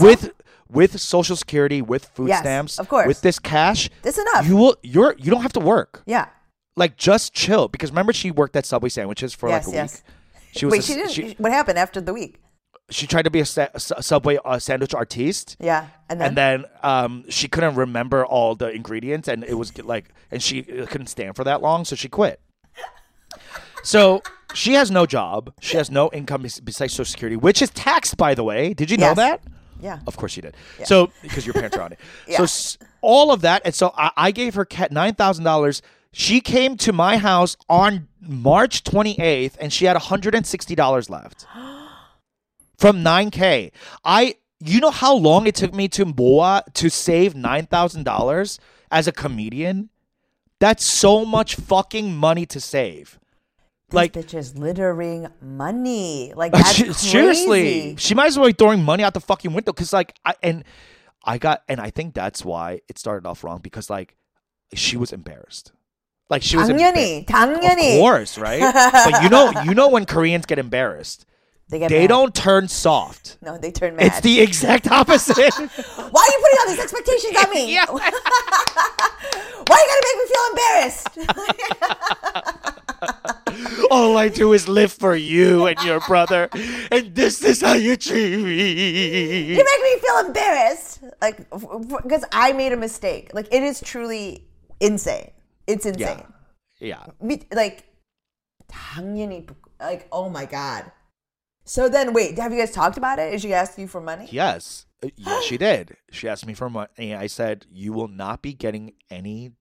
[0.00, 0.30] with
[0.70, 3.06] with social security with food Yes, stamps of course.
[3.06, 4.46] with this cash That's enough.
[4.46, 6.26] you will you're you don't have to work yeah.
[6.76, 10.02] like just chill because remember she worked at subway sandwiches for Yes, like a yes.
[10.04, 10.14] week
[10.52, 11.10] she was Wait, a- she didn't.
[11.12, 12.40] she, what happened after the week?
[12.88, 16.36] she tried to be a sa- su- subway uh, sandwich artiste Yeah, and then, and
[16.36, 21.08] then um, she couldn't remember all the ingredients and it was like and she couldn't
[21.08, 22.40] stand for that long so she quit
[23.82, 24.22] so
[24.54, 28.34] she has no job she has no income besides social security which is taxed by
[28.34, 29.42] the way did you know that
[29.80, 30.00] yeah.
[30.06, 30.56] Of course you did.
[30.84, 32.00] So because your parents are on it.
[32.28, 32.44] Yeah.
[32.44, 35.82] So all of that, and so I, I gave her cat nine thousand dollars.
[36.12, 40.74] She came to my house on March twenty eighth, and she had hundred and sixty
[40.74, 41.46] dollars left
[42.78, 43.70] from nine k.
[44.04, 48.58] I, you know how long it took me to Moa to save nine thousand dollars
[48.90, 49.90] as a comedian.
[50.58, 53.18] That's so much fucking money to save
[53.93, 56.31] Like this bitch is littering money.
[56.35, 57.09] Like that's She- crazy.
[57.09, 60.35] seriously, she might as well be throwing money out the fucking window because, like, I
[60.41, 60.63] and
[61.25, 64.15] I got, and I think that's why it started off wrong because, like,
[64.73, 65.73] she was embarrassed.
[66.29, 67.95] Like she was 당연히, embar- 당연히.
[67.95, 68.61] of course, right?
[69.11, 71.25] but you know, you know when Koreans get embarrassed,
[71.69, 72.07] They get they mad.
[72.07, 73.37] don't turn soft.
[73.41, 74.05] No, they turn mad.
[74.05, 75.35] It's the exact opposite.
[75.37, 77.73] Why are you putting all these expectations on me?
[77.73, 77.85] Yeah.
[77.91, 78.07] Why
[79.75, 81.07] you gotta make me feel embarrassed?
[83.91, 86.49] All I do is live for you and your brother,
[86.91, 89.41] and this is how you treat me.
[89.53, 91.03] you make me feel embarrassed.
[91.21, 93.31] Like, because I made a mistake.
[93.33, 94.47] Like, it is truly
[94.79, 95.31] insane.
[95.67, 96.23] It's insane.
[96.79, 97.05] Yeah, yeah.
[97.21, 97.83] Me- Like,
[98.71, 100.91] 당연히, 부- like, oh my god.
[101.65, 103.31] So then, wait, have you guys talked about it?
[103.31, 104.27] Did she ask you for money?
[104.31, 104.85] Yes.
[105.03, 105.97] Uh, Yes, she did.
[106.11, 107.13] She asked me for money.
[107.15, 109.51] I said, "You will not be getting any.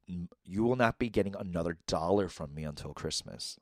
[0.44, 3.58] You will not be getting another dollar from me until Christmas.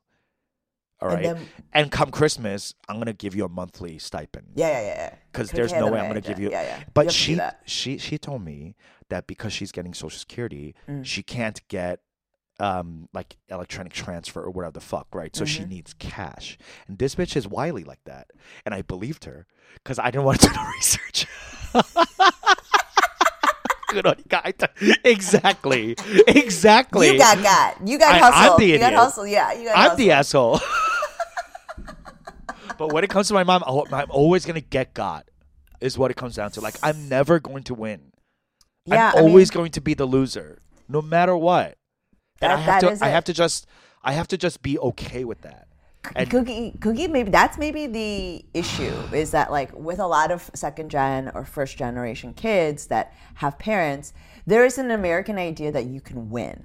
[1.04, 1.24] All right.
[1.26, 4.46] And, then, and, come Christmas, I'm gonna give you a monthly stipend.
[4.54, 5.14] Yeah, yeah, yeah.
[5.30, 6.50] Because there's no way I'm gonna give you.
[6.50, 6.82] Yeah, yeah.
[6.94, 8.74] But you she she she told me
[9.10, 11.04] that because she's getting Social Security, mm.
[11.04, 12.00] she can't get
[12.58, 15.36] um like electronic transfer or whatever the fuck, right?
[15.36, 15.62] So mm-hmm.
[15.62, 16.56] she needs cash.
[16.88, 18.28] And this bitch is wily like that,
[18.64, 21.26] and I believed her because I didn't want to do the research.
[23.94, 24.94] good on you.
[25.04, 25.96] Exactly.
[26.26, 27.12] Exactly.
[27.12, 27.86] You got got.
[27.86, 28.52] You got I, hustle.
[28.52, 28.80] I'm the idiot.
[28.80, 29.26] You got hustle.
[29.26, 29.52] Yeah.
[29.52, 29.96] You got I'm hustle.
[29.96, 30.60] the asshole
[32.78, 35.28] but when it comes to my mom, I'm always gonna get got.
[35.80, 36.60] Is what it comes down to.
[36.60, 38.12] Like I'm never going to win.
[38.86, 41.76] Yeah, I'm I mean- always going to be the loser, no matter what.
[42.40, 42.88] And I have to.
[43.04, 43.12] I it.
[43.12, 43.66] have to just.
[44.02, 45.66] I have to just be okay with that.
[46.14, 50.50] And Cookie, cookie, maybe that's maybe the issue is that like with a lot of
[50.54, 54.12] second gen or first generation kids that have parents,
[54.46, 56.64] there is an American idea that you can win,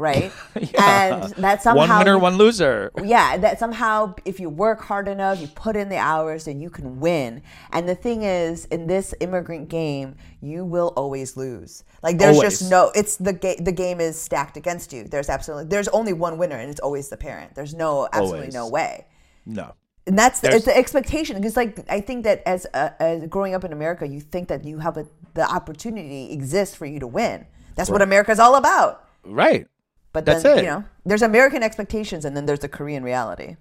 [0.00, 0.32] right?
[0.78, 2.90] And that somehow one winner, one loser.
[3.04, 6.70] yeah, that somehow if you work hard enough, you put in the hours, then you
[6.70, 7.42] can win.
[7.72, 11.84] And the thing is, in this immigrant game, you will always lose.
[12.02, 12.58] Like there's Always.
[12.58, 12.90] just no.
[12.94, 13.62] It's the game.
[13.62, 15.04] The game is stacked against you.
[15.04, 15.66] There's absolutely.
[15.66, 17.54] There's only one winner, and it's always the parent.
[17.54, 18.54] There's no absolutely Always.
[18.54, 19.06] no way.
[19.44, 19.74] No.
[20.06, 23.54] And that's the, it's the expectation because like I think that as, uh, as growing
[23.54, 27.06] up in America, you think that you have a, the opportunity exists for you to
[27.06, 27.46] win.
[27.76, 29.06] That's what America's all about.
[29.24, 29.66] Right.
[30.12, 30.62] But That's then it.
[30.62, 33.56] you know, there's American expectations, and then there's the Korean reality.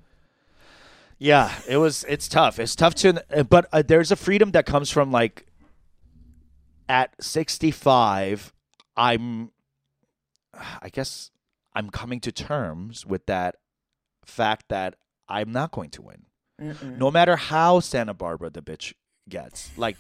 [1.19, 2.05] Yeah, it was.
[2.07, 2.59] It's tough.
[2.59, 5.45] It's tough to, but uh, there's a freedom that comes from like.
[6.87, 8.51] At 65,
[8.97, 9.51] I'm.
[10.81, 11.29] I guess
[11.75, 13.57] I'm coming to terms with that
[14.25, 14.95] fact that
[15.27, 16.25] I'm not going to win,
[16.97, 18.93] no matter how Santa Barbara the bitch
[19.29, 19.69] gets.
[19.77, 19.97] Like,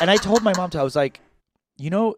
[0.00, 1.20] and I told my mom, to, I was like,
[1.78, 2.16] you know,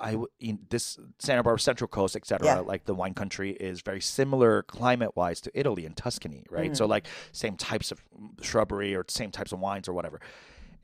[0.00, 2.46] I in this Santa Barbara Central Coast, etc.
[2.46, 2.58] Yeah.
[2.60, 6.72] Like the wine country is very similar climate wise to Italy and Tuscany, right?
[6.72, 6.76] Mm.
[6.76, 8.02] So like same types of
[8.40, 10.20] shrubbery or same types of wines or whatever.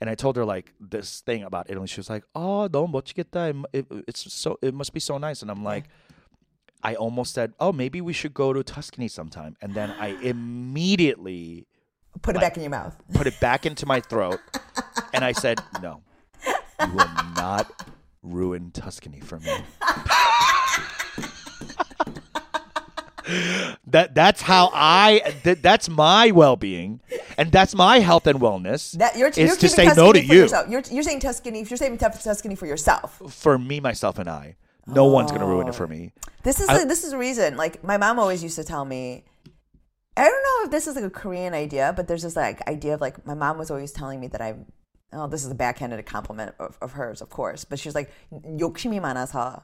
[0.01, 1.87] And I told her like this thing about Italy.
[1.87, 5.51] She was like, "Oh, no, mochiqueta, it, it's so it must be so nice." And
[5.51, 5.85] I'm like.
[6.83, 11.67] I almost said, "Oh, maybe we should go to Tuscany sometime." And then I immediately
[12.23, 12.95] put it like, back in your mouth.
[13.15, 14.39] Put it back into my throat,
[15.13, 16.03] and I said, "No,
[16.47, 17.73] you will not
[18.27, 19.53] ruin Tuscany for me."
[23.87, 27.01] that that's how I that, that's my well-being
[27.37, 30.25] and that's my health and wellness That you're, is you're to say Tuscany no to
[30.25, 30.69] you Yourself.
[30.69, 31.61] You're, you're saying Tuscany.
[31.61, 35.41] If you're saying Tus- Tuscany for yourself, for me myself and I no one's going
[35.41, 35.89] to ruin it for oh.
[35.89, 36.13] me
[36.47, 37.57] this is I- a, this is a reason.
[37.57, 39.25] Like my mom always used to tell me.
[40.17, 42.95] I don't know if this is like a Korean idea, but there's this like idea
[42.95, 44.67] of like my mom was always telling me that I'm
[45.14, 47.66] Oh, this is a backhanded compliment of, of hers, of course.
[47.66, 49.64] But she's like 욕심이 많아서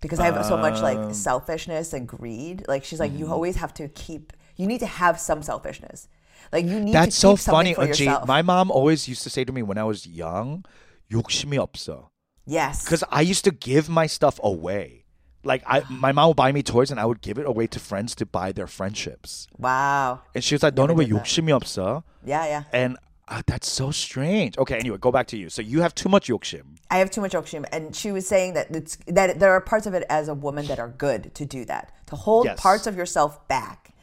[0.00, 0.82] because I have so much Um.
[0.82, 2.64] like selfishness and greed.
[2.66, 3.20] Like she's like, Mm-hmm.
[3.20, 4.32] you always have to keep.
[4.56, 6.08] You need to have some selfishness.
[6.52, 8.06] Like you need that's to so keep something funny for Unji.
[8.10, 8.26] yourself.
[8.26, 10.64] my mom always used to say to me when I was young
[11.10, 12.08] 욕심이 없어
[12.46, 15.04] yes, because I used to give my stuff away
[15.44, 17.78] like I my mom would buy me toys and I would give it away to
[17.78, 21.22] friends to buy their friendships wow, and she was like 너는 왜 did that.
[21.22, 22.62] 욕심이 없어 yeah, yeah.
[22.74, 24.57] And uh, that's so strange.
[24.57, 25.49] Okay, anyway, go back to you.
[25.49, 26.63] So you have too much yokshim.
[26.89, 29.85] I have too much okshim, and she was saying that it's that there are parts
[29.85, 32.59] of it as a woman that are good to do that, to hold Yes.
[32.59, 33.93] parts of yourself back.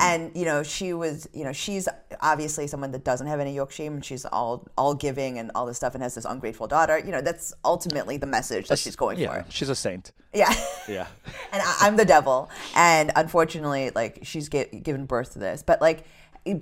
[0.00, 1.86] And you know, she was, you know, she's
[2.22, 5.76] obviously someone that doesn't have any yokshim, and she's all all giving and all this
[5.76, 6.98] stuff, and has this ungrateful daughter.
[6.98, 9.50] You know, that's ultimately the message that she's going yeah, for.
[9.50, 10.12] she's a saint.
[10.32, 10.54] Yeah.
[10.88, 11.06] Yeah.
[11.52, 12.48] and I, I'm the devil.
[12.74, 15.62] And unfortunately, like she's get, given birth to this.
[15.62, 16.04] But like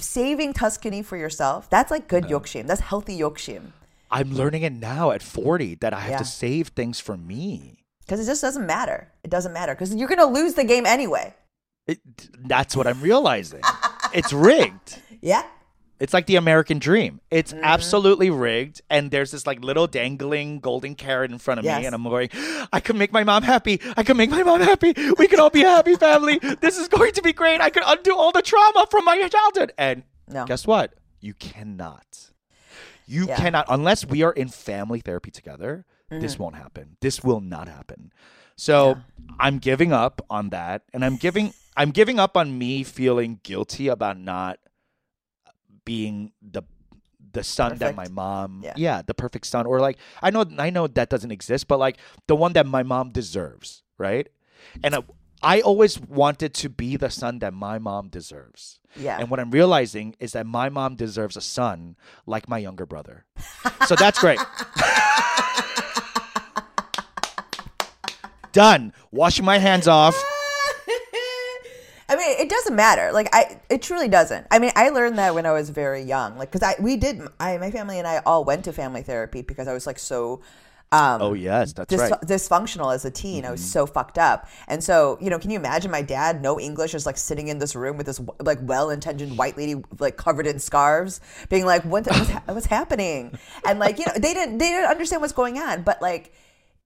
[0.01, 2.67] saving Tuscany for yourself, that's like good yokshim.
[2.67, 3.73] That's healthy yokshim.
[4.11, 6.19] I'm learning it now at 40 that I have Yeah.
[6.19, 7.85] to save things for me.
[8.01, 9.09] Because it just doesn't matter.
[9.23, 11.35] It doesn't matter because you're gonna lose the game anyway.
[11.87, 12.01] It,
[12.49, 13.61] that's what I'm realizing.
[14.13, 14.99] it's rigged.
[15.23, 15.45] Yeah.
[16.01, 17.21] It's like the American dream.
[17.31, 17.63] It's Mm-hmm.
[17.65, 18.81] absolutely rigged.
[18.91, 21.81] And there's this like little dangling golden carrot in front of Yes.
[21.81, 21.87] me.
[21.87, 22.31] And I'm going,
[22.73, 23.81] I can make my mom happy.
[23.97, 24.95] I can make my mom happy.
[25.19, 26.39] We can all be a happy family.
[26.61, 27.61] This is going to be great.
[27.61, 29.73] I can undo all the trauma from my childhood.
[29.79, 30.47] And No.
[30.47, 30.95] guess what?
[31.21, 32.31] You cannot.
[33.07, 33.37] You Yeah.
[33.37, 36.43] cannot, unless we are in family therapy together, this Mm-hmm.
[36.43, 36.97] won't happen.
[37.01, 38.11] This will not happen.
[38.57, 38.99] So
[39.39, 40.83] I'm giving up on that.
[40.95, 44.59] And I'm giving I'm giving up on me feeling guilty about not
[45.85, 46.63] being the
[47.33, 49.03] the son that my mom Yeah.
[49.03, 49.67] the perfect son.
[49.67, 52.83] Or like I know I know that doesn't exist but like the one that my
[52.83, 54.29] mom deserves right?
[54.83, 55.03] And uh,
[55.43, 58.79] I always wanted to be the son that my mom deserves.
[58.97, 59.19] Yeah.
[59.21, 63.25] and what I'm realizing is that my mom deserves a son like my younger brother.
[63.87, 64.41] So that's great.
[68.53, 68.93] Done.
[69.13, 70.15] Washing my hands off.
[70.17, 70.30] I
[72.41, 73.13] it doesn't matter.
[73.13, 74.47] Like I, it truly doesn't.
[74.51, 76.39] I mean, I learned that when I was very young.
[76.39, 79.43] Like, because I, we did, I, my family and I all went to family therapy
[79.43, 80.41] because I was like so.
[80.93, 82.11] Um, Oh yes, that's dis- right.
[82.11, 82.33] Mm-hmm.
[82.33, 83.45] dysfunctional as a teen.
[83.45, 84.49] I was so fucked up.
[84.67, 87.59] And so, you know, can you imagine my dad, no English, is like sitting in
[87.61, 92.07] this room with this like well-intentioned white lady, like covered in scarves, being like, "What
[92.07, 95.59] what's, ha- what's happening?" And like, you know, they didn't they didn't understand what's going
[95.59, 95.83] on.
[95.83, 96.33] But like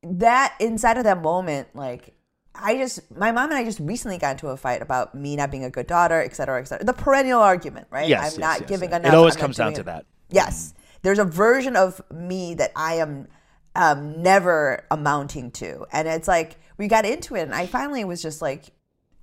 [0.03, 2.13] that inside of that moment, like.
[2.55, 5.51] I just, my mom and I just recently got into a fight about me not
[5.51, 6.85] being a good daughter, et cetera, et cetera.
[6.85, 8.09] The perennial argument, right?
[8.09, 9.05] Yes, I'm yes, not yes, giving yes.
[9.05, 9.87] It always I'm comes down to it.
[9.87, 10.07] that.
[10.31, 10.75] Yes.
[11.03, 13.29] There's a version of me that I am
[13.75, 15.87] um, never amounting to.
[15.93, 18.67] And it's like, we got into it, and I finally was just like,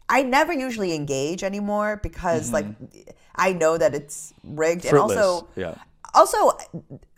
[0.08, 2.65] I never usually engage anymore because, like,
[3.36, 4.84] I know that it's rigged.
[4.84, 4.89] Mm-hmm.
[4.89, 5.17] Fruitless.
[5.17, 5.76] And also, yeah.
[6.13, 6.58] also,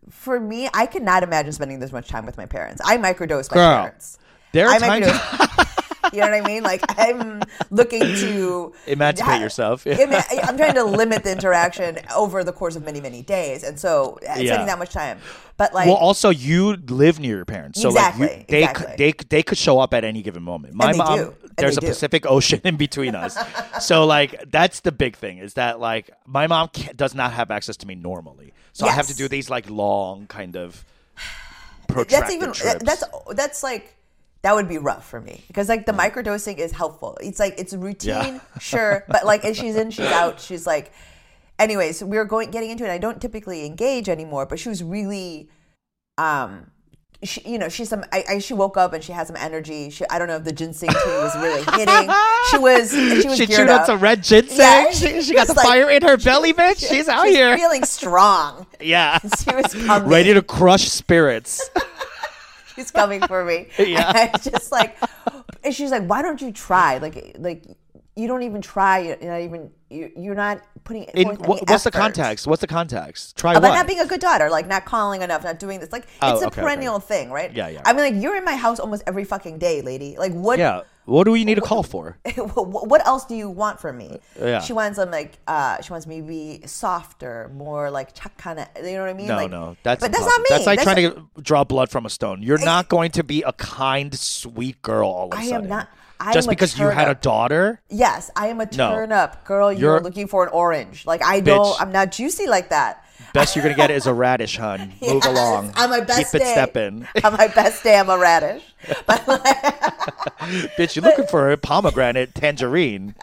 [0.10, 2.82] for me, I could not imagine spending this much time with my parents.
[2.86, 4.20] I microdose my Girl, parents.
[4.52, 5.68] there are I times.
[6.12, 6.64] you know what I mean?
[6.64, 9.86] Like I'm looking to Emancipate yourself.
[9.88, 13.80] Ima- I'm trying to limit the interaction over the course of many, many days, and
[13.80, 14.54] so uh, Yeah.
[14.54, 15.20] spending that much time.
[15.56, 18.86] But like, well, also you live near your parents, so Exactly, like you, they exactly.
[18.88, 20.74] could, they they could show up at any given moment.
[20.74, 21.88] My mom, do, there's a do.
[21.88, 23.38] Pacific Ocean in between us,
[23.86, 27.78] so like that's the big thing is that like my mom does not have access
[27.78, 30.84] to me normally, so I have to do these like long kind of
[31.88, 32.84] protracted that's even trips.
[32.84, 33.04] that's
[33.36, 33.96] that's like
[34.44, 37.18] that would be rough for me because like the microdosing is helpful.
[37.22, 38.40] It's like it's routine, Yeah.
[38.60, 40.40] sure, but like if she's in, she's out.
[40.40, 40.92] She's like,
[41.60, 42.92] anyways, we were going getting into it.
[42.92, 45.50] I don't typically engage anymore, but she was really,
[46.18, 46.68] um.
[47.26, 48.04] She, you know, she's some.
[48.12, 49.90] I, I, she woke up and she had some energy.
[49.92, 52.14] She, I don't know if the ginseng tea was really hitting.
[52.52, 52.92] She was.
[52.92, 53.80] She was she chewed up.
[53.80, 54.58] on some red ginseng.
[54.60, 56.86] Yeah, she, she she got the like- fire in her belly, bitch.
[56.86, 57.56] She's out She's here.
[57.58, 58.68] feeling strong.
[58.82, 59.20] yeah.
[59.40, 60.10] She was coming.
[60.10, 61.62] Ready to crush spirits.
[62.76, 63.68] She's coming for me.
[63.78, 64.08] Yeah.
[64.10, 64.98] And I just like,
[65.64, 66.98] and she's like, why don't you try?
[66.98, 67.64] Like, like
[68.16, 69.00] you don't even try.
[69.00, 69.72] You're not even.
[69.90, 71.04] you- You're not putting.
[71.04, 72.46] In, forth any what, what's the context?
[72.48, 73.38] What's the context?
[73.38, 73.76] Try About what?
[73.76, 75.92] not being a good daughter, like not calling enough, not doing this.
[75.92, 76.62] Like Oh, it's a okay, okay.
[76.62, 77.52] perennial thing, right?
[77.54, 77.82] Yeah, yeah.
[77.86, 80.16] I mean, like you're in my house almost every fucking day, lady.
[80.18, 80.60] Like what?
[80.60, 80.82] yeah.
[81.06, 82.18] What do we need a call for?
[82.36, 84.20] what else do you want from me?
[84.40, 84.62] Yeah.
[84.62, 88.68] She wants them like uh she wants me to be softer, more like kind of
[88.78, 89.28] you know what I mean?
[89.28, 90.46] No, like, no, that's but that's not me.
[90.50, 92.42] That's like trying to draw blood from a stone.
[92.42, 95.68] You're I- not going to be a kind, sweet girl all of a I am
[95.68, 97.82] not- I Just because you had a daughter.
[97.90, 98.94] Yes, I am a No.
[98.96, 99.72] turn up girl.
[99.74, 101.06] You're, You're- looking for an orange.
[101.06, 101.66] Like I don't.
[101.66, 101.82] Bitch.
[101.82, 103.04] I'm not juicy like that.
[103.34, 104.90] Best you're gonna get is a radish, hun.
[105.02, 105.74] Move Yes, along.
[105.76, 106.52] On my best Keep it day.
[106.52, 107.08] stepping.
[107.24, 108.64] on my best day, I'm a radish.
[109.08, 109.44] But like,
[110.78, 113.16] Bitch, you're looking for a pomegranate tangerine.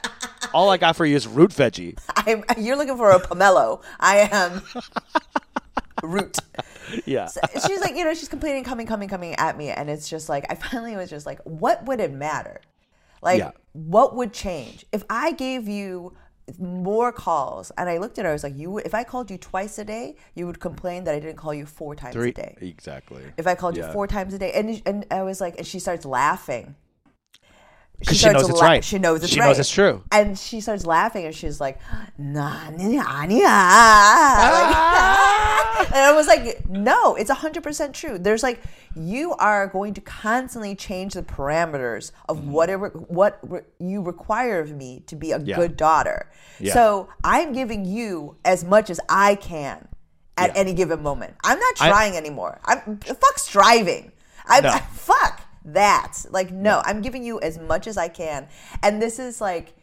[0.52, 1.96] All I got for you is root veggie.
[2.16, 3.82] I'm, you're looking for a pomelo.
[4.00, 4.62] I am
[6.02, 6.38] root.
[7.06, 7.28] Yeah.
[7.66, 10.44] She's like, you know, she's complaining, coming, coming, coming at me, and it's just like
[10.50, 12.60] I finally was just like, what would it matter?
[13.22, 13.50] Like, Yeah.
[13.72, 16.14] what would change if I gave you
[16.58, 17.70] more calls?
[17.78, 19.84] And I looked at her, I was like, you, if I called you twice a
[19.84, 22.30] day, you would complain that I didn't call you four times Three.
[22.30, 22.56] a day.
[22.60, 23.22] Exactly.
[23.36, 25.78] If I called you four times a day, and and I was like, and she
[25.78, 26.74] starts laughing.
[28.02, 28.82] she starts knows it's right.
[28.82, 29.46] She knows it's She right.
[29.48, 30.02] knows it's true.
[30.10, 31.78] And she starts laughing, and she's like,
[32.16, 33.26] "Nah, nah, nah."
[36.20, 38.18] I was like, "No, it's hundred percent true.
[38.18, 38.60] There's like,
[38.94, 42.50] you are going to constantly change the parameters of mm-hmm.
[42.52, 45.56] whatever what re- you require of me to be a Yeah.
[45.56, 46.30] good daughter.
[46.58, 46.74] Yeah.
[46.74, 49.88] So I'm giving you as much as I can."
[50.36, 50.60] At Yeah.
[50.60, 52.60] any given moment, I'm not I- trying anymore.
[52.64, 54.12] I'm fuck striving.
[54.46, 54.70] I No.
[54.92, 56.24] fuck that.
[56.30, 58.48] Like, no, I'm giving you as much as I can.
[58.82, 59.74] And this is like,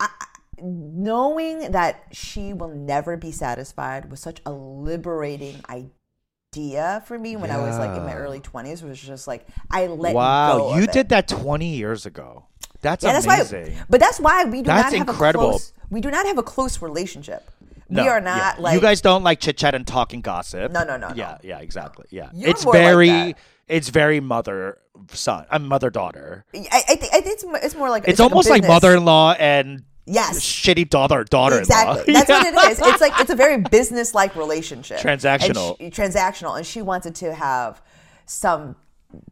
[0.00, 0.26] I, I-
[0.60, 7.50] knowing that she will never be satisfied was such a liberating idea for me when
[7.50, 8.82] I was like in my early 20s.
[8.82, 10.16] Was just like, I let go.
[10.16, 10.92] Wow, you it.
[10.92, 12.46] did that 20 years ago.
[12.80, 13.74] That's Yeah, that's amazing.
[13.76, 13.84] why.
[13.88, 15.46] But that's why we do That's not have incredible.
[15.46, 15.72] a close.
[15.90, 17.50] We do not have a close relationship.
[17.88, 18.24] No, we are yeah.
[18.24, 20.72] not like you guys don't like chit chat and talking gossip.
[20.72, 21.14] No, no, no, no.
[21.14, 22.06] Yeah, yeah, exactly.
[22.10, 23.38] Yeah, You're it's like very, that.
[23.68, 24.78] it's very mother
[25.10, 26.44] son, uh, I'm mother daughter.
[26.54, 29.84] I, I, think, I think it's, it's more like It's, like almost like mother-in-law and
[30.06, 30.40] Yes.
[30.40, 31.60] shitty daughter daughter-in-law.
[31.60, 32.12] Exactly.
[32.14, 32.78] That's what it is.
[32.80, 34.98] It's like it's a very business-like relationship.
[35.00, 35.76] Transactional.
[35.80, 37.82] And she, transactional, and she wanted to have
[38.24, 38.76] some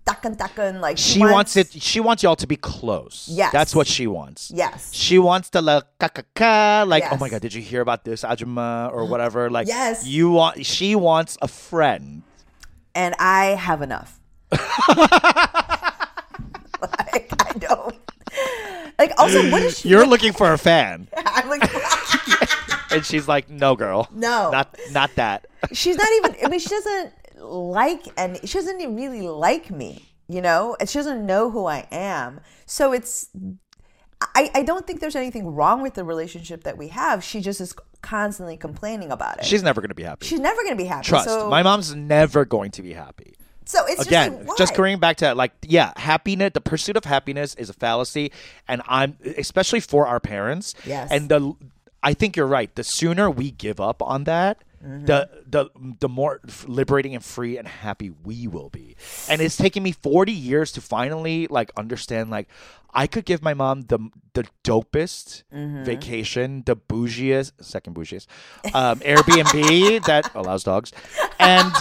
[0.06, 1.70] takan takan like She wants it.
[1.72, 3.28] She wants y'all to be close.
[3.30, 3.52] Yes.
[3.52, 4.50] that's what she wants.
[4.54, 4.92] Yes.
[4.92, 5.84] She wants to like
[6.34, 9.50] ka like oh my god, did you hear about this Ajuma or whatever?
[9.56, 10.06] Like Yes.
[10.06, 10.64] you want.
[10.66, 12.22] She wants a friend.
[12.94, 14.18] and I have enough.
[16.80, 17.96] like I don't.
[18.99, 19.88] Like also, what is she?
[19.88, 21.68] You're looking for a fan, I'm like,
[22.92, 24.51] and she's like, no, girl, No.
[24.51, 25.47] not not that.
[25.72, 26.36] she's not even.
[26.45, 30.09] I mean, she doesn't like, and she doesn't even really like me.
[30.26, 32.40] You know, and she doesn't know who I am.
[32.66, 33.28] So it's.
[34.34, 37.22] I, I don't think there's anything wrong with the relationship that we have.
[37.22, 39.45] She just is constantly complaining about it.
[39.45, 40.24] She's never going to be happy.
[40.26, 41.07] She's never going to be happy.
[41.07, 41.26] Trust.
[41.26, 43.34] So, My mom's never going to be happy.
[43.64, 47.04] So it's Again, just, like, just going back to like, yeah, happiness, the pursuit of
[47.04, 48.30] happiness is a fallacy.
[48.68, 50.74] And I'm, especially for our parents.
[50.86, 51.10] Yes.
[51.10, 51.54] And the,
[52.02, 52.74] I think you're right.
[52.74, 55.06] The sooner we give up on that, Mm-hmm.
[55.06, 58.96] the the the more liberating and free and happy we will be.
[59.30, 62.48] And it's taken me 40 years to finally like understand like
[62.92, 63.98] I could give my mom the
[64.34, 65.84] the dopest Mm-hmm.
[65.84, 68.26] vacation, the bougiest, second bougiest,
[68.74, 70.92] um, Airbnb that allows dogs,
[71.38, 71.72] and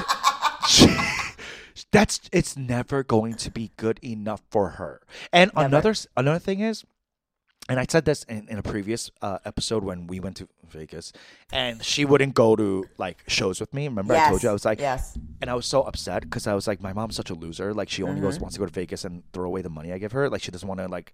[1.93, 4.99] that's it's never going to be good enough for her.
[5.31, 6.83] And another another thing is,
[7.69, 11.13] and I said this in, in a previous uh, episode when we went to Vegas,
[11.53, 13.87] and she wouldn't go to like shows with me.
[13.87, 15.17] Remember, I told you I was like, yes.
[15.41, 17.73] and I was so upset because I was like, my mom's such a loser.
[17.73, 18.43] Like she only goes Mm-hmm.
[18.43, 20.29] wants to go to Vegas and throw away the money I give her.
[20.29, 21.13] Like she doesn't want to like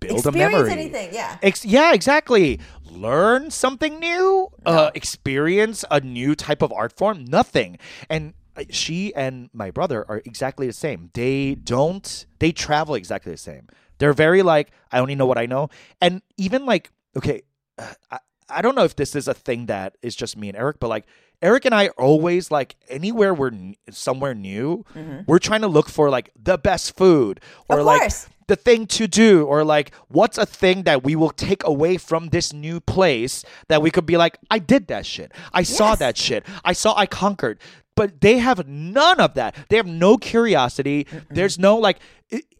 [0.00, 0.70] build a memory.
[0.70, 1.38] anything, yeah.
[1.42, 2.60] Ex- yeah, exactly.
[2.90, 4.48] Learn something new.
[4.64, 7.24] Uh, experience a new type of art form.
[7.24, 7.78] Nothing.
[8.08, 8.34] And
[8.70, 11.10] she and my brother are exactly the same.
[11.14, 12.26] They don't.
[12.38, 13.68] They travel exactly the same.
[13.98, 15.70] They're very like I only know what I know.
[16.00, 17.42] And even like okay,
[17.78, 20.56] uh, I, I don't know if this is a thing that is just me and
[20.56, 21.04] Eric, but like
[21.42, 24.84] Eric and I are always like anywhere we're n- somewhere new,
[25.26, 27.86] we're trying to look for like the best food or Mm-hmm.
[27.86, 28.12] Like
[28.48, 32.30] the thing to do or like what's a thing that we will take away from
[32.30, 35.32] this new place that we could be like I did that shit.
[35.52, 36.46] I saw that shit.
[36.64, 37.58] I saw I conquered.
[37.98, 39.56] But they have none of that.
[39.68, 41.06] They have no curiosity.
[41.30, 41.98] There's no like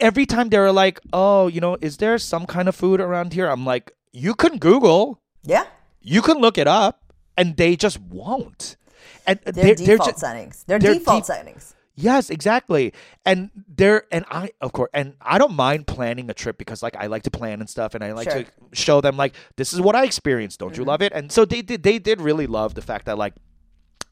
[0.01, 3.47] every time they're like, "Oh, you know, is there some kind of food around here?"
[3.49, 5.21] I'm like, "You can Google.
[5.45, 5.65] Yeah.
[6.03, 7.03] You can look it up."
[7.37, 8.77] And they just won't.
[9.27, 10.65] And Their they're, they're default ju- settings.
[10.67, 11.75] Their they're default deep- settings.
[11.95, 12.93] Yes, exactly.
[13.25, 16.97] And there and I of course and I don't mind planning a trip because like
[16.97, 18.43] I like to plan and stuff and I like Sure.
[18.43, 20.59] to show them like this is what I experienced.
[20.61, 20.89] Don't you Mm-hmm.
[20.95, 21.13] love it?
[21.13, 23.35] And so they did they did really love the fact that like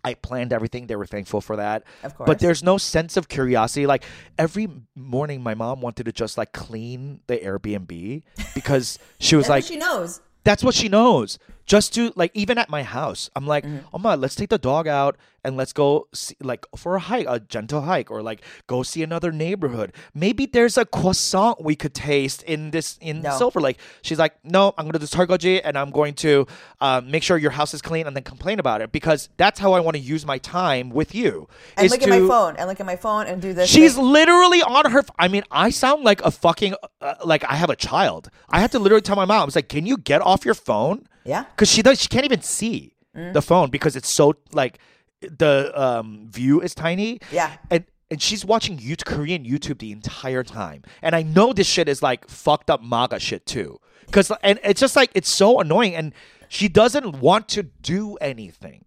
[0.05, 0.87] I planned everything.
[0.87, 1.82] They were thankful for that.
[2.05, 2.26] Of course.
[2.28, 3.87] But there's no sense of curiosity.
[3.87, 4.05] Like
[4.39, 8.22] every morning my mom wanted to just like clean the Airbnb
[8.55, 10.20] because she was That's like what she knows.
[10.45, 11.39] that's what she knows.
[11.66, 13.86] Just to like, even at my house, I'm like, Mm-hmm.
[13.92, 17.26] oh my, let's take the dog out and let's go see, like for a hike,
[17.28, 19.92] a gentle hike, or like go see another neighborhood.
[20.14, 23.36] Maybe there's a croissant we could taste in this in No.
[23.36, 23.78] Silver Lake.
[24.02, 26.46] She's like, no, I'm gonna do Targoji and I'm going to
[26.80, 29.72] um, make sure your house is clean and then complain about it because that's how
[29.72, 31.48] I want to use my time with you.
[31.76, 32.56] And look at my phone.
[32.56, 33.68] And look at my phone and do this.
[33.68, 34.04] She's thing.
[34.04, 35.00] literally on her.
[35.00, 38.30] f- I mean, I sound like a fucking uh, like I have a child.
[38.50, 40.54] I have to literally tell my mom, I was like, "Can you get off your
[40.54, 41.45] phone?" Yeah.
[41.45, 42.01] because she does.
[42.01, 43.33] She can't even see Mm.
[43.33, 44.79] the phone because it's so like
[45.20, 47.18] the um, view is tiny.
[47.33, 47.57] Yeah.
[47.70, 50.83] and and she's watching YouTube, Korean YouTube the entire time.
[51.03, 53.81] And I know this shit is like fucked up MAGA shit too.
[54.12, 56.12] Cause and it's just like it's so annoying, and
[56.49, 58.85] she doesn't want to do anything.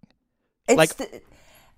[0.68, 1.20] It's Like- the-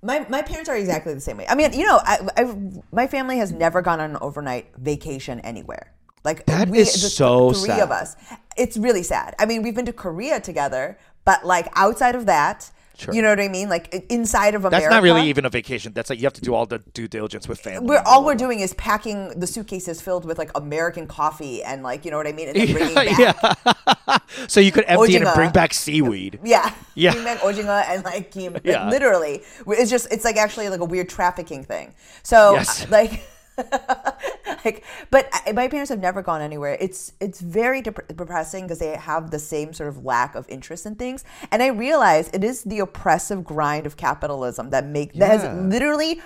[0.02, 1.46] my my parents are exactly the same way.
[1.48, 2.54] I mean, you know, I, I
[2.92, 5.92] my family has never gone on an overnight vacation anywhere.
[6.24, 7.80] Like That we, is the th- so three sad.
[7.80, 8.16] of us.
[8.56, 9.34] It's really sad.
[9.38, 13.14] I mean, we've been to Korea together, but like outside of that, Sure.
[13.14, 13.68] you know what I mean?
[13.70, 15.92] Like inside of America, That's not really even a vacation.
[15.94, 17.88] That's like you have to do all the due diligence with family.
[17.88, 22.04] We're all we're doing is packing the suitcases filled with like American coffee and like
[22.04, 23.18] you know what I mean, and then bringing back.
[24.06, 24.18] yeah.
[24.46, 26.38] so you could empty it and bring back seaweed.
[26.44, 26.72] Yeah.
[26.94, 27.12] Yeah.
[27.14, 28.52] Bring back ojinga and like kim.
[28.52, 28.88] Like, Yeah.
[28.90, 29.42] literally.
[29.66, 31.94] It's just it's like actually like a weird trafficking thing.
[32.22, 32.88] So Yes.
[32.90, 33.22] like
[34.64, 36.76] like but I, my parents have never gone anywhere.
[36.80, 40.86] It's it's very dep- depressing because they have the same sort of lack of interest
[40.86, 41.24] in things.
[41.50, 46.20] And I realize it is the oppressive grind of capitalism that make that has literally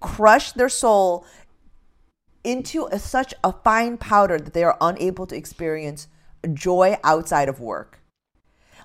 [0.00, 1.24] crushed their soul
[2.44, 6.06] into a, such a fine powder that they are unable to experience
[6.52, 8.00] joy outside of work.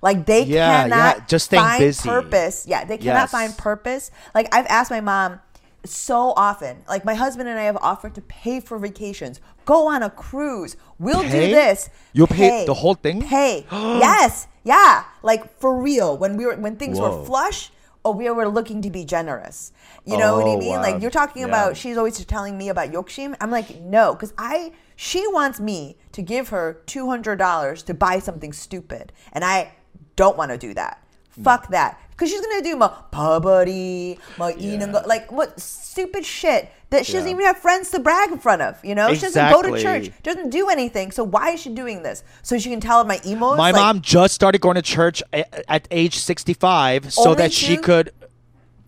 [0.01, 2.09] Like they Yeah, cannot yeah, just find busy.
[2.09, 2.65] purpose.
[2.67, 3.31] Yeah, they cannot Yes.
[3.31, 4.09] find purpose.
[4.33, 5.39] Like I've asked my mom
[5.85, 6.83] so often.
[6.87, 10.75] Like my husband and I have offered to pay for vacations, go on a cruise.
[10.99, 11.47] We'll Pay?
[11.47, 11.89] do this.
[12.13, 13.21] You'll pay the whole thing?
[13.21, 13.65] Pay.
[13.71, 14.47] yes.
[14.63, 15.03] Yeah.
[15.23, 16.17] Like for real.
[16.17, 17.19] When we were when things Whoa.
[17.19, 17.71] were flush,
[18.03, 19.71] or we were looking to be generous.
[20.05, 20.69] You know what I Oh, mean?
[20.71, 20.81] wow.
[20.81, 21.47] Like you're talking Yeah.
[21.49, 23.35] about she's always telling me about Yokshim.
[23.39, 27.93] I'm like, no, because I she wants me to give her two hundred dollars to
[27.93, 29.11] buy something stupid.
[29.33, 29.73] And I
[30.15, 31.03] don't want to do that.
[31.43, 31.99] Fuck that.
[32.21, 37.31] Because she's gonna do my pabari, my eating like what stupid shit that she doesn't
[37.31, 38.77] even have friends to brag in front of.
[38.85, 41.09] You know, she doesn't go to church, doesn't do anything.
[41.09, 42.23] So why is she doing this?
[42.43, 43.57] So she can tell my emos.
[43.57, 47.77] My like, mom just started going to church a- at age 65 so that she
[47.77, 48.11] could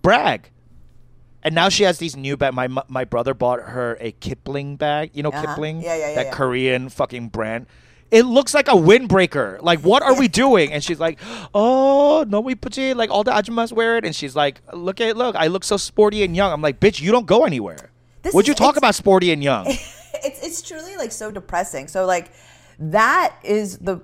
[0.03, 0.51] brag.
[1.41, 2.53] And now she has these new bag.
[2.53, 5.09] My my brother bought her a Kipling bag.
[5.15, 5.47] You know Uh-huh.
[5.47, 5.81] Kipling?
[5.81, 6.33] Yeah, yeah, yeah, That yeah.
[6.33, 7.65] Korean fucking brand.
[8.13, 9.59] It looks like a windbreaker.
[9.63, 10.71] Like, what are we doing?
[10.71, 11.19] And she's like,
[11.55, 12.95] oh, no, we put it.
[12.95, 14.05] Like, all the ajumas wear it.
[14.05, 16.53] And she's like, look at look, I look so sporty and young.
[16.53, 17.89] I'm like, bitch, you don't go anywhere.
[18.21, 19.65] This Would you talk about sporty and young?
[19.67, 21.87] it's it's truly like so depressing.
[21.87, 22.31] So like
[22.77, 24.01] that is the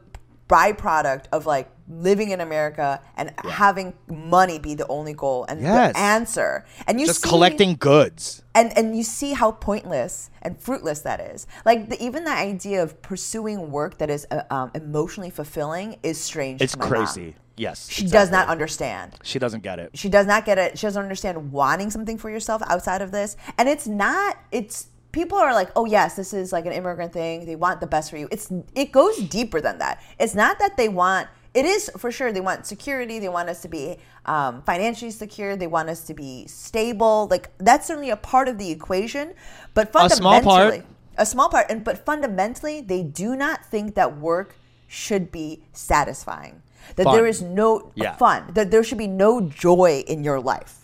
[0.49, 5.93] byproduct of like living in America and having money be the only goal and Yes.
[5.93, 6.65] the answer.
[6.87, 8.43] And you Just see, collecting goods.
[8.53, 11.47] and and you see how pointless and fruitless that is.
[11.65, 16.19] Like the, even the idea of pursuing work that is uh, um, emotionally fulfilling is
[16.21, 16.61] strange.
[16.61, 17.05] It's to my mom.
[17.05, 17.35] crazy.
[17.57, 17.89] Yes.
[17.89, 19.15] She does not understand.
[19.23, 19.89] She doesn't get it.
[19.97, 20.77] She does not get it.
[20.79, 23.35] She doesn't understand wanting something for yourself outside of this.
[23.57, 27.45] And it's not, it's, people are like, oh, yes, this is like an immigrant thing.
[27.45, 28.29] They want the best for you.
[28.31, 30.01] It's, it goes deeper than that.
[30.17, 31.27] It's not that they want,
[31.59, 33.19] it is for sure, they want security.
[33.19, 35.55] They want us to be um, financially secure.
[35.55, 37.27] They want us to be stable.
[37.29, 39.33] Like, that's certainly a part of the equation.
[39.73, 40.85] But fundamentally A small part.
[41.17, 41.65] a small part.
[41.71, 44.55] And, but fundamentally, they do not think that work
[44.87, 46.61] should be satisfying.
[46.95, 47.15] That Fun.
[47.15, 48.15] there is no Yeah.
[48.15, 48.51] fun.
[48.53, 50.78] That there should be no joy in your life.